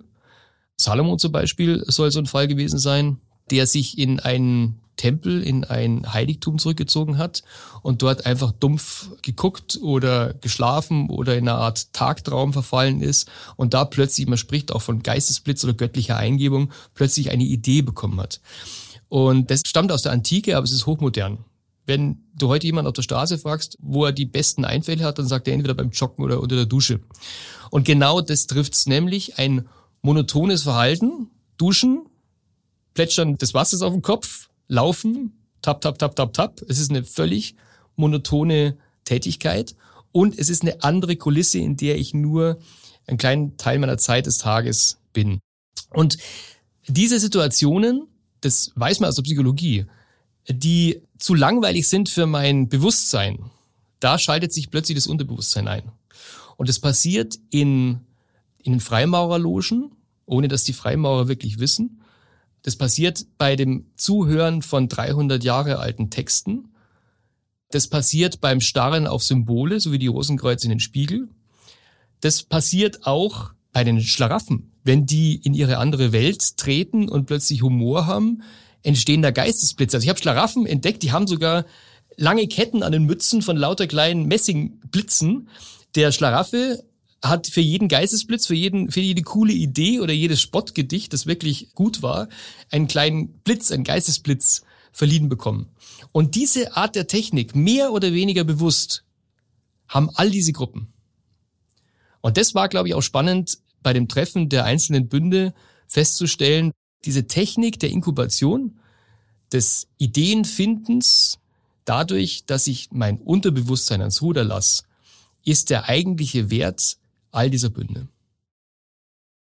Salomon 0.77 1.18
zum 1.18 1.33
Beispiel 1.33 1.85
soll 1.87 2.11
so 2.11 2.18
ein 2.18 2.27
Fall 2.27 2.49
gewesen 2.49 2.79
sein, 2.79 3.18
der 3.50 3.66
sich 3.66 3.98
in 3.98 4.20
einen 4.20 4.83
Tempel, 4.96 5.42
in 5.42 5.64
ein 5.64 6.12
Heiligtum 6.12 6.59
zurückgezogen 6.59 7.18
hat 7.18 7.42
und 7.83 8.02
dort 8.02 8.26
einfach 8.26 8.52
dumpf 8.52 9.09
geguckt 9.22 9.78
oder 9.83 10.35
geschlafen 10.35 11.09
oder 11.11 11.37
in 11.37 11.48
einer 11.48 11.59
Art 11.59 11.92
Tagtraum 11.92 12.52
verfallen 12.52 13.00
ist 13.00 13.28
und 13.57 13.74
da 13.74 13.85
plötzlich, 13.85 14.28
man 14.28 14.38
spricht 14.38 14.70
auch 14.70 14.83
von 14.83 15.02
Geistesblitz 15.02 15.64
oder 15.64 15.74
göttlicher 15.74 16.16
Eingebung, 16.16 16.70
plötzlich 16.94 17.31
eine 17.31 17.44
Idee 17.44 17.83
bekommen 17.83 18.20
hat. 18.20 18.40
Und 19.09 19.50
das 19.50 19.62
stammt 19.66 19.92
aus 19.92 20.02
der 20.02 20.12
Antike, 20.12 20.57
aber 20.57 20.64
es 20.64 20.72
ist 20.72 20.87
hochmodern. 20.87 21.38
Wenn 21.85 22.22
du 22.35 22.48
heute 22.48 22.66
jemanden 22.66 22.87
auf 22.87 22.94
der 22.94 23.02
Straße 23.02 23.38
fragst, 23.38 23.76
wo 23.81 24.05
er 24.05 24.12
die 24.12 24.24
besten 24.24 24.64
Einfälle 24.64 25.05
hat, 25.05 25.18
dann 25.18 25.26
sagt 25.26 25.48
er 25.48 25.55
entweder 25.55 25.74
beim 25.74 25.90
Joggen 25.90 26.24
oder 26.24 26.40
unter 26.40 26.57
der 26.57 26.66
Dusche. 26.66 27.00
Und 27.70 27.85
genau 27.85 28.20
das 28.20 28.46
trifft's 28.46 28.87
nämlich, 28.87 29.38
ein 29.38 29.68
monotones 30.00 30.62
Verhalten, 30.62 31.28
Duschen, 31.57 32.07
Plätschern 32.94 33.37
des 33.38 33.55
Wassers 33.55 33.83
auf 33.83 33.92
dem 33.92 34.02
Kopf, 34.02 34.48
Laufen, 34.68 35.33
tap, 35.61 35.81
tap, 35.81 35.98
tap, 35.98 36.16
tap, 36.16 36.33
tap. 36.33 36.62
Es 36.68 36.78
ist 36.78 36.90
eine 36.90 37.05
völlig 37.05 37.55
monotone 37.96 38.76
Tätigkeit 39.05 39.74
und 40.12 40.38
es 40.38 40.48
ist 40.48 40.62
eine 40.62 40.83
andere 40.83 41.16
Kulisse, 41.16 41.59
in 41.59 41.76
der 41.76 41.98
ich 41.98 42.14
nur 42.14 42.59
einen 43.07 43.18
kleinen 43.18 43.57
Teil 43.57 43.78
meiner 43.78 43.98
Zeit 43.98 44.26
des 44.26 44.38
Tages 44.38 44.98
bin. 45.12 45.40
Und 45.90 46.16
diese 46.87 47.18
Situationen, 47.18 48.09
das 48.40 48.72
weiß 48.74 49.00
man 49.00 49.09
aus 49.09 49.16
der 49.16 49.22
Psychologie, 49.22 49.87
die 50.48 51.02
zu 51.18 51.35
langweilig 51.35 51.88
sind 51.88 52.09
für 52.09 52.26
mein 52.26 52.68
Bewusstsein, 52.68 53.50
da 54.00 54.18
schaltet 54.18 54.52
sich 54.52 54.70
plötzlich 54.70 54.96
das 54.96 55.07
Unterbewusstsein 55.07 55.68
ein. 55.68 55.92
Und 56.57 56.68
es 56.68 56.81
passiert 56.81 57.38
in, 57.50 58.00
in 58.62 58.72
den 58.72 58.81
Freimaurerlogen, 58.81 59.92
ohne 60.26 60.48
dass 60.48 60.64
die 60.64 60.72
Freimaurer 60.72 61.28
wirklich 61.28 61.59
wissen. 61.61 62.02
Das 62.62 62.77
passiert 62.77 63.27
bei 63.38 63.57
dem 63.57 63.87
Zuhören 63.96 64.62
von 64.62 64.88
300 64.88 65.42
Jahre 65.42 65.79
alten 65.79 66.11
Texten. 66.11 66.68
Das 67.70 67.88
passiert 67.88 68.40
beim 68.40 68.61
Starren 68.61 69.07
auf 69.07 69.22
Symbole, 69.22 69.81
so 69.81 69.92
wie 69.92 69.98
die 69.98 70.07
Rosenkreuz 70.07 70.62
in 70.62 70.70
den 70.70 70.81
Spiegel. 70.81 71.29
Das 72.20 72.42
passiert 72.42 73.07
auch 73.07 73.53
bei 73.72 73.83
den 73.83 74.01
Schlaraffen. 74.01 74.72
Wenn 74.85 75.07
die 75.07 75.37
in 75.37 75.55
ihre 75.55 75.79
andere 75.79 76.12
Welt 76.12 76.57
treten 76.57 77.09
und 77.09 77.27
plötzlich 77.27 77.62
Humor 77.62 78.07
haben, 78.07 78.42
entstehen 78.83 79.22
da 79.22 79.31
Geistesblitze. 79.31 79.96
Also 79.96 80.05
ich 80.05 80.09
habe 80.09 80.20
Schlaraffen 80.20 80.66
entdeckt, 80.66 81.03
die 81.03 81.12
haben 81.12 81.27
sogar 81.27 81.64
lange 82.16 82.46
Ketten 82.46 82.83
an 82.83 82.92
den 82.92 83.05
Mützen 83.05 83.42
von 83.42 83.57
lauter 83.57 83.87
kleinen 83.87 84.27
Messingblitzen. 84.27 85.48
Der 85.94 86.12
Schlaraffel 86.12 86.83
hat 87.22 87.46
für 87.46 87.61
jeden 87.61 87.88
Geistesblitz, 87.88 88.46
für 88.46 88.54
jeden, 88.54 88.90
für 88.90 89.00
jede 89.00 89.22
coole 89.22 89.52
Idee 89.52 90.00
oder 90.00 90.12
jedes 90.12 90.40
Spottgedicht, 90.40 91.12
das 91.12 91.26
wirklich 91.26 91.72
gut 91.74 92.02
war, 92.02 92.28
einen 92.70 92.88
kleinen 92.88 93.28
Blitz, 93.44 93.70
einen 93.70 93.85
Geistesblitz 93.85 94.62
verliehen 94.92 95.28
bekommen. 95.28 95.68
Und 96.11 96.35
diese 96.35 96.76
Art 96.76 96.96
der 96.96 97.06
Technik, 97.06 97.54
mehr 97.54 97.92
oder 97.92 98.12
weniger 98.12 98.44
bewusst, 98.44 99.04
haben 99.88 100.11
all 100.14 100.30
diese 100.30 100.52
Gruppen. 100.52 100.92
Und 102.20 102.37
das 102.37 102.54
war, 102.54 102.68
glaube 102.68 102.88
ich, 102.88 102.94
auch 102.94 103.02
spannend 103.02 103.58
bei 103.82 103.92
dem 103.92 104.08
Treffen 104.08 104.48
der 104.48 104.64
einzelnen 104.64 105.08
Bünde 105.08 105.54
festzustellen, 105.87 106.72
diese 107.04 107.26
Technik 107.26 107.78
der 107.80 107.90
Inkubation, 107.90 108.78
des 109.52 109.88
Ideenfindens, 109.98 111.38
dadurch, 111.85 112.44
dass 112.46 112.66
ich 112.66 112.88
mein 112.90 113.18
Unterbewusstsein 113.18 114.00
ans 114.00 114.22
Ruder 114.22 114.44
lasse, 114.44 114.85
ist 115.44 115.70
der 115.70 115.88
eigentliche 115.88 116.50
Wert 116.50 116.96
all 117.33 117.51
dieser 117.51 117.71
Bünde. 117.71 118.07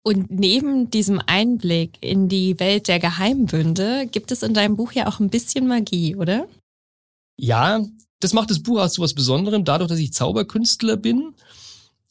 Und 0.04 0.32
neben 0.32 0.90
diesem 0.90 1.22
Einblick 1.26 1.98
in 2.02 2.28
die 2.28 2.60
Welt 2.60 2.88
der 2.88 3.00
Geheimbünde 3.00 4.08
gibt 4.08 4.32
es 4.32 4.42
in 4.42 4.56
deinem 4.56 4.76
Buch 4.76 4.94
ja 4.94 5.08
auch 5.08 5.20
ein 5.20 5.30
bisschen 5.30 5.68
Magie, 5.68 6.16
oder? 6.16 6.48
Ja, 7.38 7.86
das 8.20 8.34
macht 8.34 8.50
das 8.50 8.64
Buch 8.64 8.80
auch 8.80 8.90
zu 8.90 9.02
was 9.02 9.14
Besonderem. 9.14 9.64
Dadurch, 9.64 9.90
dass 9.90 10.00
ich 10.00 10.14
Zauberkünstler 10.14 10.98
bin, 10.98 11.34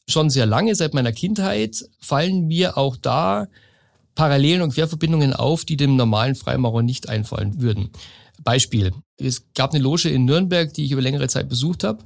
schon 0.09 0.31
sehr 0.31 0.47
lange, 0.47 0.75
seit 0.77 0.95
meiner 0.95 1.13
Kindheit, 1.13 1.85
fallen 1.99 2.47
mir 2.47 2.79
auch 2.79 2.97
da 2.97 3.49
Parallelen 4.15 4.63
und 4.63 4.75
Querverbindungen 4.75 5.33
auf, 5.33 5.65
die 5.65 5.77
dem 5.77 5.97
normalen 5.97 6.35
Freimaurer 6.35 6.83
nicht 6.83 7.09
einfallen 7.09 7.61
würden. 7.61 7.91
Beispiel. 8.43 8.93
Es 9.17 9.53
gab 9.55 9.73
eine 9.73 9.83
Loge 9.83 10.09
in 10.09 10.25
Nürnberg, 10.25 10.73
die 10.73 10.85
ich 10.85 10.93
über 10.93 11.03
längere 11.03 11.29
Zeit 11.29 11.49
besucht 11.49 11.85
habe. 11.85 12.05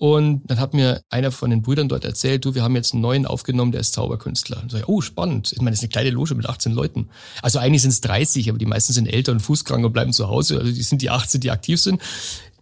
Und 0.00 0.40
dann 0.46 0.58
hat 0.58 0.72
mir 0.72 1.02
einer 1.10 1.30
von 1.30 1.50
den 1.50 1.60
Brüdern 1.60 1.90
dort 1.90 2.06
erzählt, 2.06 2.46
du, 2.46 2.54
wir 2.54 2.62
haben 2.62 2.74
jetzt 2.74 2.94
einen 2.94 3.02
neuen 3.02 3.26
aufgenommen, 3.26 3.70
der 3.70 3.82
ist 3.82 3.92
Zauberkünstler. 3.92 4.62
Und 4.62 4.70
so, 4.70 4.78
oh, 4.86 5.02
spannend. 5.02 5.52
Ich 5.52 5.58
meine, 5.58 5.72
das 5.72 5.80
ist 5.80 5.82
eine 5.82 5.90
kleine 5.90 6.08
Loge 6.08 6.34
mit 6.34 6.48
18 6.48 6.72
Leuten. 6.72 7.10
Also 7.42 7.58
eigentlich 7.58 7.82
sind 7.82 7.90
es 7.90 8.00
30, 8.00 8.48
aber 8.48 8.56
die 8.56 8.64
meisten 8.64 8.94
sind 8.94 9.08
älter 9.08 9.32
und 9.32 9.40
fußkrank 9.40 9.84
und 9.84 9.92
bleiben 9.92 10.14
zu 10.14 10.28
Hause. 10.28 10.58
Also 10.58 10.72
die 10.72 10.82
sind 10.82 11.02
die 11.02 11.10
18, 11.10 11.42
die 11.42 11.50
aktiv 11.50 11.78
sind. 11.78 12.00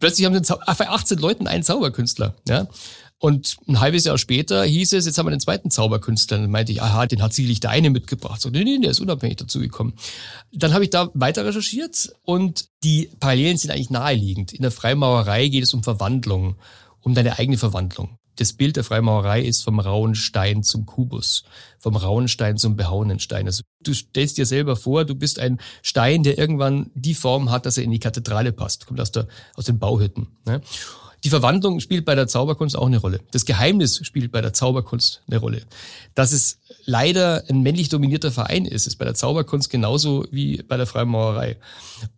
Plötzlich 0.01 0.27
haben 0.27 0.35
sie 0.43 0.53
bei 0.79 0.89
18 0.89 1.19
Leuten 1.19 1.47
einen 1.47 1.63
Zauberkünstler. 1.63 2.35
Ja? 2.49 2.67
Und 3.21 3.57
ein 3.69 3.79
halbes 3.79 4.03
Jahr 4.03 4.19
später 4.19 4.65
hieß 4.65 4.95
es, 4.95 5.07
jetzt 5.07 5.17
haben 5.17 5.27
wir 5.27 5.31
den 5.31 5.39
zweiten 5.39 5.71
Zauberkünstler. 5.71 6.39
Dann 6.39 6.51
meinte 6.51 6.73
ich, 6.73 6.83
aha, 6.83 7.07
den 7.07 7.23
hat 7.23 7.35
sicherlich 7.35 7.61
der 7.61 7.71
eine 7.71 7.91
mitgebracht. 7.91 8.41
So, 8.41 8.51
nee, 8.51 8.65
nee, 8.65 8.81
der 8.81 8.91
ist 8.91 9.01
unabhängig 9.01 9.37
dazu 9.37 9.61
gekommen. 9.61 9.93
Dann 10.51 10.75
habe 10.75 10.83
ich 10.83 10.91
da 10.91 11.09
weiter 11.15 11.45
recherchiert 11.45 12.13
und 12.25 12.67
die 12.83 13.11
Parallelen 13.21 13.59
sind 13.59 13.71
eigentlich 13.71 13.91
naheliegend. 13.91 14.53
In 14.53 14.63
der 14.63 14.73
Freimaurerei 14.73 15.47
geht 15.47 15.63
es 15.63 15.73
um 15.73 15.85
Verwandlung 15.85 16.57
um 17.03 17.15
deine 17.15 17.39
eigene 17.39 17.59
Verwandlung. 17.59 18.19
Das 18.37 18.53
Bild 18.53 18.77
der 18.77 18.85
Freimaurerei 18.85 19.43
ist 19.43 19.65
vom 19.65 19.81
rauen 19.81 20.15
Stein 20.15 20.63
zum 20.63 20.87
Kubus, 20.87 21.43
vom 21.81 21.97
rauen 21.97 22.29
Stein 22.29 22.57
zum 22.57 22.77
behauenen 22.77 23.19
Stein. 23.19 23.47
Also 23.47 23.65
du 23.83 23.93
stellst 23.93 24.39
dir 24.39 24.47
selber 24.47 24.77
vor, 24.77 25.05
du 25.05 25.17
bist 25.17 25.41
ein 25.41 25.59
Stein, 25.83 26.23
der 26.23 26.39
irgendwann 26.39 26.91
die 26.95 27.15
Form 27.15 27.51
hat, 27.51 27.67
dass 27.67 27.79
er 27.79 27.85
in 27.85 27.91
die 27.91 27.99
Kathedrale 27.99 28.53
passt, 28.53 28.87
kommt 28.87 29.01
aus, 29.01 29.11
der, 29.11 29.27
aus 29.55 29.65
den 29.65 29.81
Bauhütten. 29.81 30.29
Ne? 30.47 30.61
Die 31.25 31.31
Verwandlung 31.31 31.81
spielt 31.81 32.05
bei 32.05 32.15
der 32.15 32.29
Zauberkunst 32.29 32.77
auch 32.77 32.87
eine 32.87 32.99
Rolle. 32.99 33.21
Das 33.33 33.45
Geheimnis 33.45 33.99
spielt 34.07 34.31
bei 34.31 34.41
der 34.41 34.53
Zauberkunst 34.53 35.23
eine 35.27 35.39
Rolle. 35.39 35.63
Dass 36.15 36.31
es 36.31 36.61
leider 36.85 37.43
ein 37.49 37.63
männlich 37.63 37.89
dominierter 37.89 38.31
Verein 38.31 38.65
ist, 38.65 38.87
ist 38.87 38.97
bei 38.97 39.05
der 39.05 39.15
Zauberkunst 39.15 39.69
genauso 39.69 40.27
wie 40.31 40.63
bei 40.63 40.77
der 40.77 40.87
Freimaurerei. 40.87 41.57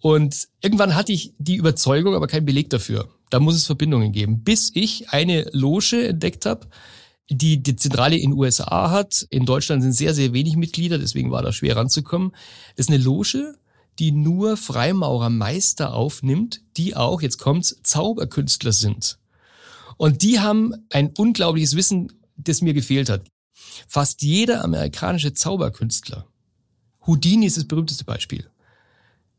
Und 0.00 0.48
irgendwann 0.60 0.96
hatte 0.96 1.12
ich 1.12 1.32
die 1.38 1.56
Überzeugung, 1.56 2.14
aber 2.14 2.26
keinen 2.26 2.44
Beleg 2.44 2.68
dafür. 2.68 3.08
Da 3.30 3.40
muss 3.40 3.54
es 3.54 3.66
Verbindungen 3.66 4.12
geben. 4.12 4.42
Bis 4.42 4.70
ich 4.74 5.10
eine 5.10 5.48
Loge 5.52 6.08
entdeckt 6.08 6.46
habe, 6.46 6.66
die 7.30 7.62
die 7.62 7.76
Zentrale 7.76 8.16
in 8.16 8.32
USA 8.32 8.90
hat. 8.90 9.26
In 9.30 9.46
Deutschland 9.46 9.82
sind 9.82 9.92
sehr, 9.92 10.14
sehr 10.14 10.32
wenig 10.32 10.56
Mitglieder, 10.56 10.98
deswegen 10.98 11.30
war 11.30 11.42
da 11.42 11.52
schwer 11.52 11.76
ranzukommen. 11.76 12.32
Das 12.76 12.86
ist 12.86 12.92
eine 12.92 13.02
Loge, 13.02 13.54
die 13.98 14.10
nur 14.10 14.56
Freimaurermeister 14.56 15.94
aufnimmt, 15.94 16.62
die 16.76 16.96
auch, 16.96 17.22
jetzt 17.22 17.38
kommt's, 17.38 17.80
Zauberkünstler 17.84 18.72
sind. 18.72 19.18
Und 19.96 20.22
die 20.22 20.40
haben 20.40 20.74
ein 20.90 21.12
unglaubliches 21.16 21.76
Wissen, 21.76 22.12
das 22.36 22.62
mir 22.62 22.74
gefehlt 22.74 23.08
hat. 23.08 23.26
Fast 23.86 24.22
jeder 24.22 24.64
amerikanische 24.64 25.34
Zauberkünstler 25.34 26.26
Houdini 27.06 27.46
ist 27.46 27.56
das 27.56 27.66
berühmteste 27.66 28.04
Beispiel. 28.04 28.48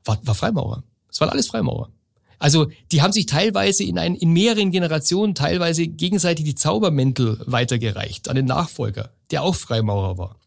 War, 0.04 0.20
war 0.26 0.36
Freimaurer. 0.36 0.84
Es 1.10 1.20
waren 1.20 1.30
alles 1.30 1.48
Freimaurer. 1.48 1.90
Also 2.42 2.72
die 2.92 3.04
haben 3.04 3.14
sich 3.14 3.28
teilweise 3.28 3.84
in, 3.84 4.00
ein, 4.00 4.16
in 4.16 4.34
mehreren 4.34 4.72
Generationen 4.72 5.36
teilweise 5.36 5.88
gegenseitig 5.88 6.44
die 6.44 6.56
Zaubermäntel 6.56 7.40
weitergereicht 7.46 8.30
an 8.30 8.36
den 8.36 8.48
Nachfolger, 8.48 9.14
der 9.30 9.44
auch 9.44 9.54
Freimaurer 9.54 10.18
war. 10.18 10.40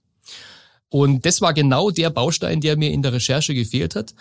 Und 0.88 1.24
das 1.24 1.40
war 1.40 1.54
genau 1.54 1.92
der 1.92 2.10
Baustein, 2.10 2.60
der 2.60 2.76
mir 2.76 2.90
in 2.90 3.02
der 3.02 3.12
Recherche 3.12 3.54
gefehlt 3.54 3.94
hat. 3.94 4.12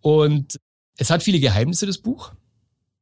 Und 0.00 0.60
es 0.98 1.10
hat 1.10 1.24
viele 1.24 1.40
Geheimnisse, 1.40 1.84
das 1.84 1.98
Buch. 1.98 2.30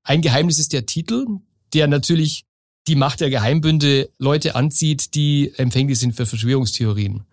Ein 0.04 0.22
Geheimnis 0.22 0.58
ist 0.58 0.72
der 0.72 0.86
Titel, 0.86 1.26
der 1.74 1.86
natürlich 1.86 2.46
die 2.86 2.96
Macht 2.96 3.20
der 3.20 3.28
Geheimbünde 3.28 4.08
Leute 4.18 4.54
anzieht, 4.54 5.14
die 5.14 5.52
empfänglich 5.56 5.98
sind 5.98 6.14
für 6.14 6.24
Verschwörungstheorien 6.24 7.24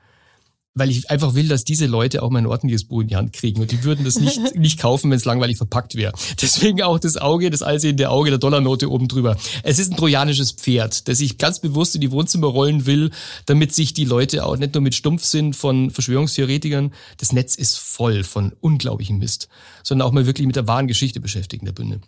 weil 0.74 0.90
ich 0.90 1.10
einfach 1.10 1.34
will, 1.34 1.50
dass 1.50 1.66
diese 1.66 1.86
Leute 1.86 2.24
auch 2.24 2.30
mal 2.30 2.40
ein 2.40 2.46
ordentliches 2.46 2.86
Buch 2.86 3.02
in 3.02 3.08
die 3.08 3.16
Hand 3.16 3.34
kriegen. 3.34 3.62
Und 3.62 3.72
die 3.72 3.84
würden 3.84 4.06
das 4.06 4.20
nicht, 4.20 4.56
nicht 4.56 4.80
kaufen, 4.80 5.12
wenn 5.12 5.18
es 5.18 5.26
langweilig 5.26 5.58
verpackt 5.58 5.96
wäre. 5.96 6.14
Deswegen 6.42 6.82
auch 6.82 6.98
das 6.98 7.18
Auge, 7.18 7.50
das 7.50 7.62
allsehende 7.62 8.10
Auge 8.10 8.30
der 8.30 8.40
Dollarnote 8.40 8.90
oben 8.90 9.08
drüber. 9.08 9.36
Es 9.64 9.80
ist 9.80 9.92
ein 9.92 9.98
trojanisches 9.98 10.54
Pferd, 10.54 11.08
das 11.10 11.20
ich 11.20 11.38
ganz 11.38 11.60
bewusst 11.60 11.96
in 11.96 12.02
die 12.02 12.12
Wohnzimmer 12.12 12.48
rollen 12.48 12.86
will, 12.86 13.12
damit 13.46 13.76
sich 13.76 13.94
die 13.94 14.06
Leute 14.06 14.46
auch 14.46 14.56
nicht 14.56 14.74
nur 14.74 14.82
mit 14.82 14.96
Stumpfsinn 14.96 15.54
von 15.54 15.92
Verschwörungstheoretikern, 15.92 16.94
das 17.18 17.34
Netz 17.34 17.56
ist 17.56 17.78
voll 17.78 18.24
von 18.24 18.54
unglaublichem 18.62 19.18
Mist, 19.18 19.50
sondern 19.84 20.08
auch 20.08 20.14
mal 20.14 20.26
wirklich 20.26 20.48
mit 20.48 20.56
der 20.56 20.68
wahren 20.68 20.88
Geschichte 20.88 21.20
beschäftigen, 21.20 21.66
der 21.66 21.74
Bünde. 21.74 22.00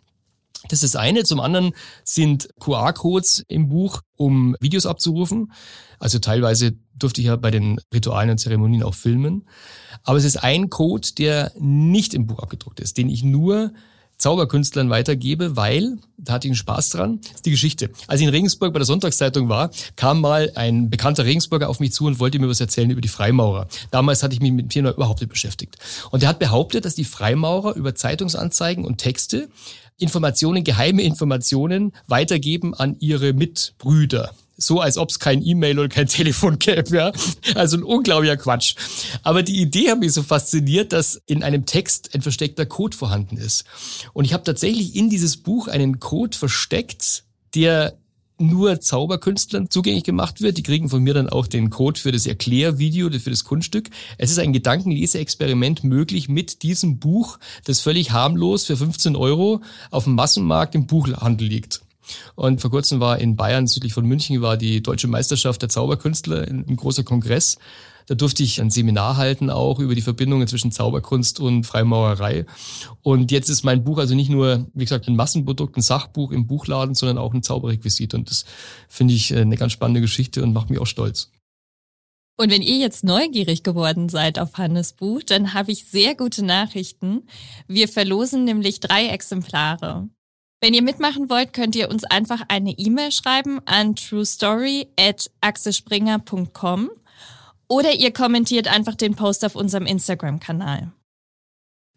Das 0.74 0.82
ist 0.82 0.96
das 0.96 1.00
eine. 1.00 1.24
Zum 1.24 1.40
anderen 1.40 1.74
sind 2.04 2.50
QR-Codes 2.60 3.46
im 3.48 3.70
Buch, 3.70 4.02
um 4.16 4.56
Videos 4.60 4.88
abzurufen. 4.88 5.52
Also 6.00 6.18
teilweise 6.18 6.72
durfte 6.98 7.22
ich 7.22 7.28
ja 7.28 7.36
bei 7.36 7.52
den 7.52 7.80
Ritualen 7.94 8.32
und 8.32 8.40
Zeremonien 8.40 8.82
auch 8.82 8.96
filmen. 8.96 9.48
Aber 10.02 10.18
es 10.18 10.24
ist 10.24 10.44
ein 10.44 10.72
Code, 10.72 11.10
der 11.16 11.52
nicht 11.60 12.16
im 12.16 12.26
Buch 12.26 12.40
abgedruckt 12.40 12.80
ist, 12.80 12.98
den 12.98 13.08
ich 13.08 13.24
nur 13.24 13.72
Zauberkünstlern 14.18 14.90
weitergebe, 14.90 15.56
weil, 15.58 15.98
da 16.18 16.34
hatte 16.34 16.48
ich 16.48 16.52
einen 16.52 16.56
Spaß 16.56 16.90
dran, 16.92 17.20
ist 17.36 17.46
die 17.46 17.52
Geschichte. 17.52 17.92
Als 18.08 18.22
ich 18.22 18.28
in 18.28 18.34
Regensburg 18.34 18.72
bei 18.72 18.80
der 18.80 18.86
Sonntagszeitung 18.86 19.50
war, 19.50 19.70
kam 19.96 20.22
mal 20.22 20.52
ein 20.56 20.90
bekannter 20.90 21.26
Regensburger 21.26 21.70
auf 21.70 21.80
mich 21.80 21.92
zu 21.92 22.06
und 22.06 22.20
wollte 22.20 22.40
mir 22.40 22.48
was 22.48 22.62
erzählen 22.62 22.90
über 22.90 23.02
die 23.02 23.10
Freimaurer. 23.10 23.68
Damals 23.92 24.24
hatte 24.24 24.34
ich 24.34 24.42
mich 24.42 24.52
mit 24.52 24.66
dem 24.66 24.70
Thema 24.70 24.92
überhaupt 24.92 25.20
nicht 25.20 25.30
beschäftigt. 25.30 25.78
Und 26.10 26.24
er 26.24 26.30
hat 26.30 26.40
behauptet, 26.40 26.86
dass 26.86 26.96
die 26.96 27.04
Freimaurer 27.04 27.76
über 27.76 27.96
Zeitungsanzeigen 27.96 28.86
und 28.86 28.98
Texte 28.98 29.50
Informationen, 29.98 30.64
geheime 30.64 31.04
Informationen 31.04 31.94
weitergeben 32.08 32.74
an 32.74 32.96
ihre 33.00 33.34
Mitbrüder 33.34 34.34
so, 34.58 34.80
als 34.80 34.98
ob 34.98 35.10
es 35.10 35.20
kein 35.20 35.46
E-Mail 35.46 35.80
oder 35.80 35.90
kein 35.90 36.08
Telefon 36.08 36.60
gäbe. 36.60 36.96
Ja? 36.96 37.12
Also 37.56 37.78
ein 37.78 37.84
unglaublicher 37.84 38.38
Quatsch. 38.38 38.76
Aber 39.24 39.44
die 39.44 39.62
Idee 39.62 39.90
hat 39.92 40.00
mich 40.00 40.14
so 40.14 40.24
fasziniert, 40.24 40.94
dass 40.94 41.22
in 41.26 41.44
einem 41.44 41.66
Text 41.66 42.14
ein 42.14 42.22
versteckter 42.22 42.66
Code 42.66 42.96
vorhanden 42.96 43.38
ist. 43.38 43.66
Und 44.14 44.26
ich 44.26 44.34
habe 44.34 44.44
tatsächlich 44.44 44.96
in 44.96 45.10
dieses 45.10 45.38
Buch 45.38 45.68
einen 45.68 46.00
Code 46.00 46.38
versteckt, 46.38 47.24
der 47.56 47.98
nur 48.38 48.80
Zauberkünstlern 48.82 49.70
zugänglich 49.70 50.04
gemacht 50.04 50.42
wird. 50.42 50.58
Die 50.58 50.64
kriegen 50.64 50.90
von 50.90 51.04
mir 51.04 51.14
dann 51.14 51.30
auch 51.30 51.48
den 51.48 51.70
Code 51.70 52.00
für 52.00 52.12
das 52.12 52.26
Erklärvideo, 52.26 53.10
für 53.12 53.30
das 53.30 53.44
Kunststück. 53.44 53.90
Es 54.18 54.32
ist 54.32 54.40
ein 54.40 54.54
Gedankenleseexperiment 54.54 55.84
möglich 55.84 56.30
mit 56.30 56.64
diesem 56.64 57.00
Buch, 57.00 57.40
das 57.66 57.80
völlig 57.80 58.12
harmlos 58.12 58.66
für 58.66 58.78
15 58.78 59.16
Euro 59.16 59.62
auf 59.92 60.06
dem 60.06 60.16
Massenmarkt 60.16 60.76
im 60.76 60.88
Buchhandel 60.88 61.48
liegt. 61.48 61.82
Und 62.36 62.62
vor 62.62 62.70
kurzem 62.70 63.00
war 63.00 63.20
in 63.20 63.36
Bayern, 63.36 63.68
südlich 63.68 63.94
von 63.94 64.06
München, 64.06 64.42
war 64.42 64.58
die 64.58 64.84
Deutsche 64.84 65.08
Meisterschaft 65.08 65.62
der 65.62 65.70
Zauberkünstler, 65.70 66.48
ein 66.48 66.76
großer 66.76 67.04
Kongress. 67.04 67.58
Da 68.08 68.16
durfte 68.16 68.44
ich 68.44 68.62
ein 68.62 68.70
Seminar 68.70 69.18
halten, 69.18 69.50
auch 69.50 69.80
über 69.80 69.96
die 69.96 70.02
Verbindungen 70.02 70.48
zwischen 70.48 70.72
Zauberkunst 70.72 71.40
und 71.40 71.66
Freimaurerei. 71.66 72.46
Und 73.02 73.32
jetzt 73.32 73.50
ist 73.50 73.64
mein 73.64 73.84
Buch 73.84 73.98
also 73.98 74.16
nicht 74.16 74.30
nur, 74.30 74.68
wie 74.74 74.84
gesagt, 74.84 75.08
ein 75.08 75.16
Massenprodukt, 75.16 75.78
ein 75.78 75.82
Sachbuch 75.82 76.32
im 76.32 76.48
Buchladen, 76.48 76.96
sondern 76.96 77.18
auch 77.18 77.34
ein 77.34 77.44
Zauberrequisit. 77.44 78.14
Und 78.14 78.30
das 78.30 78.46
finde 78.88 79.14
ich 79.14 79.36
eine 79.36 79.58
ganz 79.58 79.72
spannende 79.72 80.02
Geschichte 80.02 80.44
und 80.44 80.54
macht 80.54 80.70
mich 80.70 80.80
auch 80.80 80.88
stolz. 80.88 81.30
Und 82.36 82.52
wenn 82.52 82.64
ihr 82.64 82.78
jetzt 82.78 83.04
neugierig 83.04 83.62
geworden 83.64 84.10
seid 84.10 84.40
auf 84.40 84.58
Hannes 84.58 84.94
Buch, 84.94 85.22
dann 85.24 85.54
habe 85.54 85.72
ich 85.72 85.86
sehr 85.86 86.16
gute 86.16 86.44
Nachrichten. 86.44 87.28
Wir 87.68 87.88
verlosen 87.88 88.44
nämlich 88.44 88.80
drei 88.80 89.06
Exemplare. 89.08 90.10
Wenn 90.60 90.74
ihr 90.74 90.82
mitmachen 90.82 91.30
wollt, 91.30 91.54
könnt 91.54 91.76
ihr 91.76 91.92
uns 91.92 92.06
einfach 92.06 92.42
eine 92.48 92.72
E-Mail 92.72 93.12
schreiben 93.12 93.60
an 93.66 93.96
truestory@axelspringer.com 93.96 96.90
oder 97.74 97.94
ihr 97.96 98.14
kommentiert 98.14 98.68
einfach 98.68 98.94
den 98.94 99.16
Post 99.16 99.44
auf 99.44 99.56
unserem 99.56 99.88
Instagram-Kanal. 99.88 100.92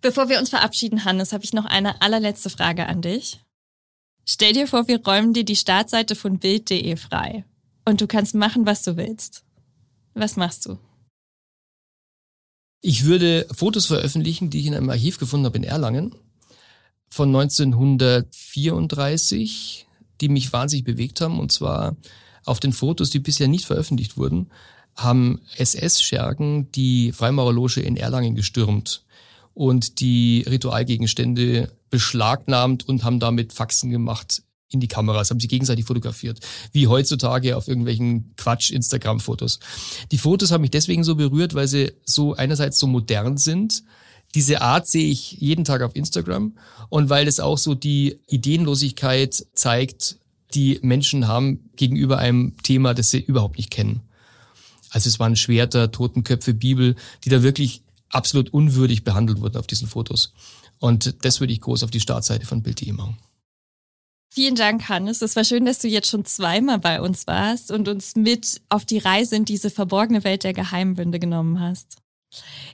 Bevor 0.00 0.30
wir 0.30 0.38
uns 0.38 0.48
verabschieden, 0.48 1.04
Hannes, 1.04 1.34
habe 1.34 1.44
ich 1.44 1.52
noch 1.52 1.66
eine 1.66 2.00
allerletzte 2.00 2.48
Frage 2.48 2.86
an 2.86 3.02
dich. 3.02 3.42
Stell 4.24 4.54
dir 4.54 4.66
vor, 4.66 4.88
wir 4.88 5.04
räumen 5.04 5.34
dir 5.34 5.44
die 5.44 5.54
Startseite 5.54 6.16
von 6.16 6.38
Bild.de 6.38 6.96
frei 6.96 7.44
und 7.84 8.00
du 8.00 8.06
kannst 8.06 8.34
machen, 8.34 8.64
was 8.64 8.84
du 8.84 8.96
willst. 8.96 9.44
Was 10.14 10.36
machst 10.36 10.64
du? 10.64 10.78
Ich 12.80 13.04
würde 13.04 13.46
Fotos 13.52 13.84
veröffentlichen, 13.84 14.48
die 14.48 14.60
ich 14.60 14.66
in 14.66 14.74
einem 14.74 14.88
Archiv 14.88 15.18
gefunden 15.18 15.44
habe 15.44 15.58
in 15.58 15.64
Erlangen 15.64 16.14
von 17.10 17.28
1934, 17.28 19.86
die 20.22 20.30
mich 20.30 20.54
wahnsinnig 20.54 20.86
bewegt 20.86 21.20
haben. 21.20 21.38
Und 21.38 21.52
zwar 21.52 21.96
auf 22.46 22.60
den 22.60 22.72
Fotos, 22.72 23.10
die 23.10 23.18
bisher 23.18 23.48
nicht 23.48 23.66
veröffentlicht 23.66 24.16
wurden, 24.16 24.50
haben 24.96 25.40
SS-Schergen 25.56 26.70
die 26.72 27.12
Freimaurerloge 27.12 27.80
in 27.80 27.96
Erlangen 27.96 28.34
gestürmt 28.34 29.04
und 29.54 30.00
die 30.00 30.44
Ritualgegenstände 30.48 31.72
beschlagnahmt 31.90 32.88
und 32.88 33.04
haben 33.04 33.20
damit 33.20 33.52
Faxen 33.52 33.90
gemacht 33.90 34.42
in 34.70 34.80
die 34.80 34.88
Kameras, 34.88 35.30
haben 35.30 35.40
sie 35.40 35.48
gegenseitig 35.48 35.84
fotografiert, 35.84 36.40
wie 36.72 36.88
heutzutage 36.88 37.56
auf 37.56 37.68
irgendwelchen 37.68 38.34
Quatsch-Instagram-Fotos. 38.36 39.60
Die 40.10 40.18
Fotos 40.18 40.50
haben 40.50 40.62
mich 40.62 40.72
deswegen 40.72 41.04
so 41.04 41.14
berührt, 41.14 41.54
weil 41.54 41.68
sie 41.68 41.92
so 42.04 42.34
einerseits 42.34 42.78
so 42.78 42.86
modern 42.86 43.36
sind, 43.36 43.84
diese 44.34 44.60
Art 44.60 44.86
sehe 44.86 45.08
ich 45.08 45.32
jeden 45.32 45.64
Tag 45.64 45.82
auf 45.82 45.94
Instagram 45.94 46.56
und 46.88 47.08
weil 47.08 47.28
es 47.28 47.40
auch 47.40 47.58
so 47.58 47.74
die 47.74 48.20
Ideenlosigkeit 48.26 49.46
zeigt, 49.54 50.18
die 50.52 50.78
Menschen 50.82 51.28
haben 51.28 51.70
gegenüber 51.76 52.18
einem 52.18 52.54
Thema, 52.62 52.92
das 52.92 53.10
sie 53.10 53.20
überhaupt 53.20 53.56
nicht 53.56 53.70
kennen. 53.70 54.02
Also 54.96 55.10
es 55.10 55.18
waren 55.18 55.36
Schwerter, 55.36 55.92
Totenköpfe, 55.92 56.54
Bibel, 56.54 56.96
die 57.22 57.28
da 57.28 57.42
wirklich 57.42 57.82
absolut 58.08 58.54
unwürdig 58.54 59.04
behandelt 59.04 59.42
wurden 59.42 59.58
auf 59.58 59.66
diesen 59.66 59.88
Fotos. 59.88 60.32
Und 60.78 61.22
das 61.22 61.38
würde 61.38 61.52
ich 61.52 61.60
groß 61.60 61.82
auf 61.82 61.90
die 61.90 62.00
Startseite 62.00 62.46
von 62.46 62.62
Bild.de 62.62 62.90
machen. 62.92 63.18
Vielen 64.32 64.54
Dank, 64.54 64.88
Hannes. 64.88 65.20
Es 65.20 65.36
war 65.36 65.44
schön, 65.44 65.66
dass 65.66 65.80
du 65.80 65.88
jetzt 65.88 66.08
schon 66.08 66.24
zweimal 66.24 66.78
bei 66.78 67.02
uns 67.02 67.26
warst 67.26 67.70
und 67.70 67.88
uns 67.88 68.16
mit 68.16 68.62
auf 68.70 68.86
die 68.86 68.96
Reise 68.96 69.36
in 69.36 69.44
diese 69.44 69.68
verborgene 69.68 70.24
Welt 70.24 70.44
der 70.44 70.54
Geheimbünde 70.54 71.18
genommen 71.18 71.60
hast. 71.60 71.98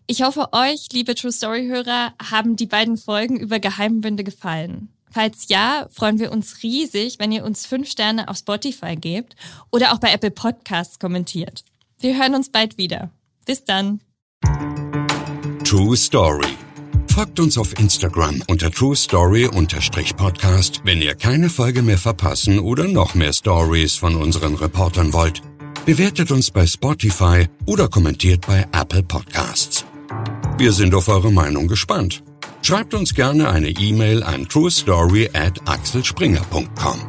Ich 0.06 0.22
hoffe, 0.22 0.50
euch, 0.52 0.90
liebe 0.92 1.16
True 1.16 1.32
Story-Hörer, 1.32 2.14
haben 2.22 2.54
die 2.54 2.66
beiden 2.66 2.98
Folgen 2.98 3.36
über 3.36 3.58
Geheimbünde 3.58 4.22
gefallen. 4.22 4.90
Falls 5.10 5.48
ja, 5.48 5.88
freuen 5.90 6.20
wir 6.20 6.30
uns 6.30 6.62
riesig, 6.62 7.18
wenn 7.18 7.32
ihr 7.32 7.44
uns 7.44 7.66
fünf 7.66 7.90
Sterne 7.90 8.28
auf 8.28 8.36
Spotify 8.36 8.94
gebt 8.94 9.34
oder 9.72 9.92
auch 9.92 9.98
bei 9.98 10.12
Apple 10.12 10.30
Podcasts 10.30 11.00
kommentiert. 11.00 11.64
Wir 12.02 12.18
hören 12.18 12.34
uns 12.34 12.50
bald 12.50 12.78
wieder. 12.78 13.12
Bis 13.46 13.64
dann. 13.64 14.00
True 15.62 15.96
Story. 15.96 16.48
Folgt 17.06 17.38
uns 17.38 17.56
auf 17.56 17.78
Instagram 17.78 18.42
unter 18.48 18.72
True 18.72 18.96
Story-Podcast, 18.96 20.80
wenn 20.84 21.00
ihr 21.00 21.14
keine 21.14 21.48
Folge 21.48 21.82
mehr 21.82 21.98
verpassen 21.98 22.58
oder 22.58 22.88
noch 22.88 23.14
mehr 23.14 23.32
Stories 23.32 23.94
von 23.94 24.16
unseren 24.16 24.56
Reportern 24.56 25.12
wollt. 25.12 25.42
Bewertet 25.86 26.32
uns 26.32 26.50
bei 26.50 26.66
Spotify 26.66 27.46
oder 27.66 27.86
kommentiert 27.86 28.46
bei 28.48 28.66
Apple 28.72 29.04
Podcasts. 29.04 29.84
Wir 30.58 30.72
sind 30.72 30.94
auf 30.96 31.08
eure 31.08 31.30
Meinung 31.30 31.68
gespannt. 31.68 32.24
Schreibt 32.62 32.94
uns 32.94 33.14
gerne 33.14 33.48
eine 33.48 33.68
E-Mail 33.68 34.24
an 34.24 34.48
truestory 34.48 35.30
at 35.34 35.68
axelspringer.com. 35.68 37.00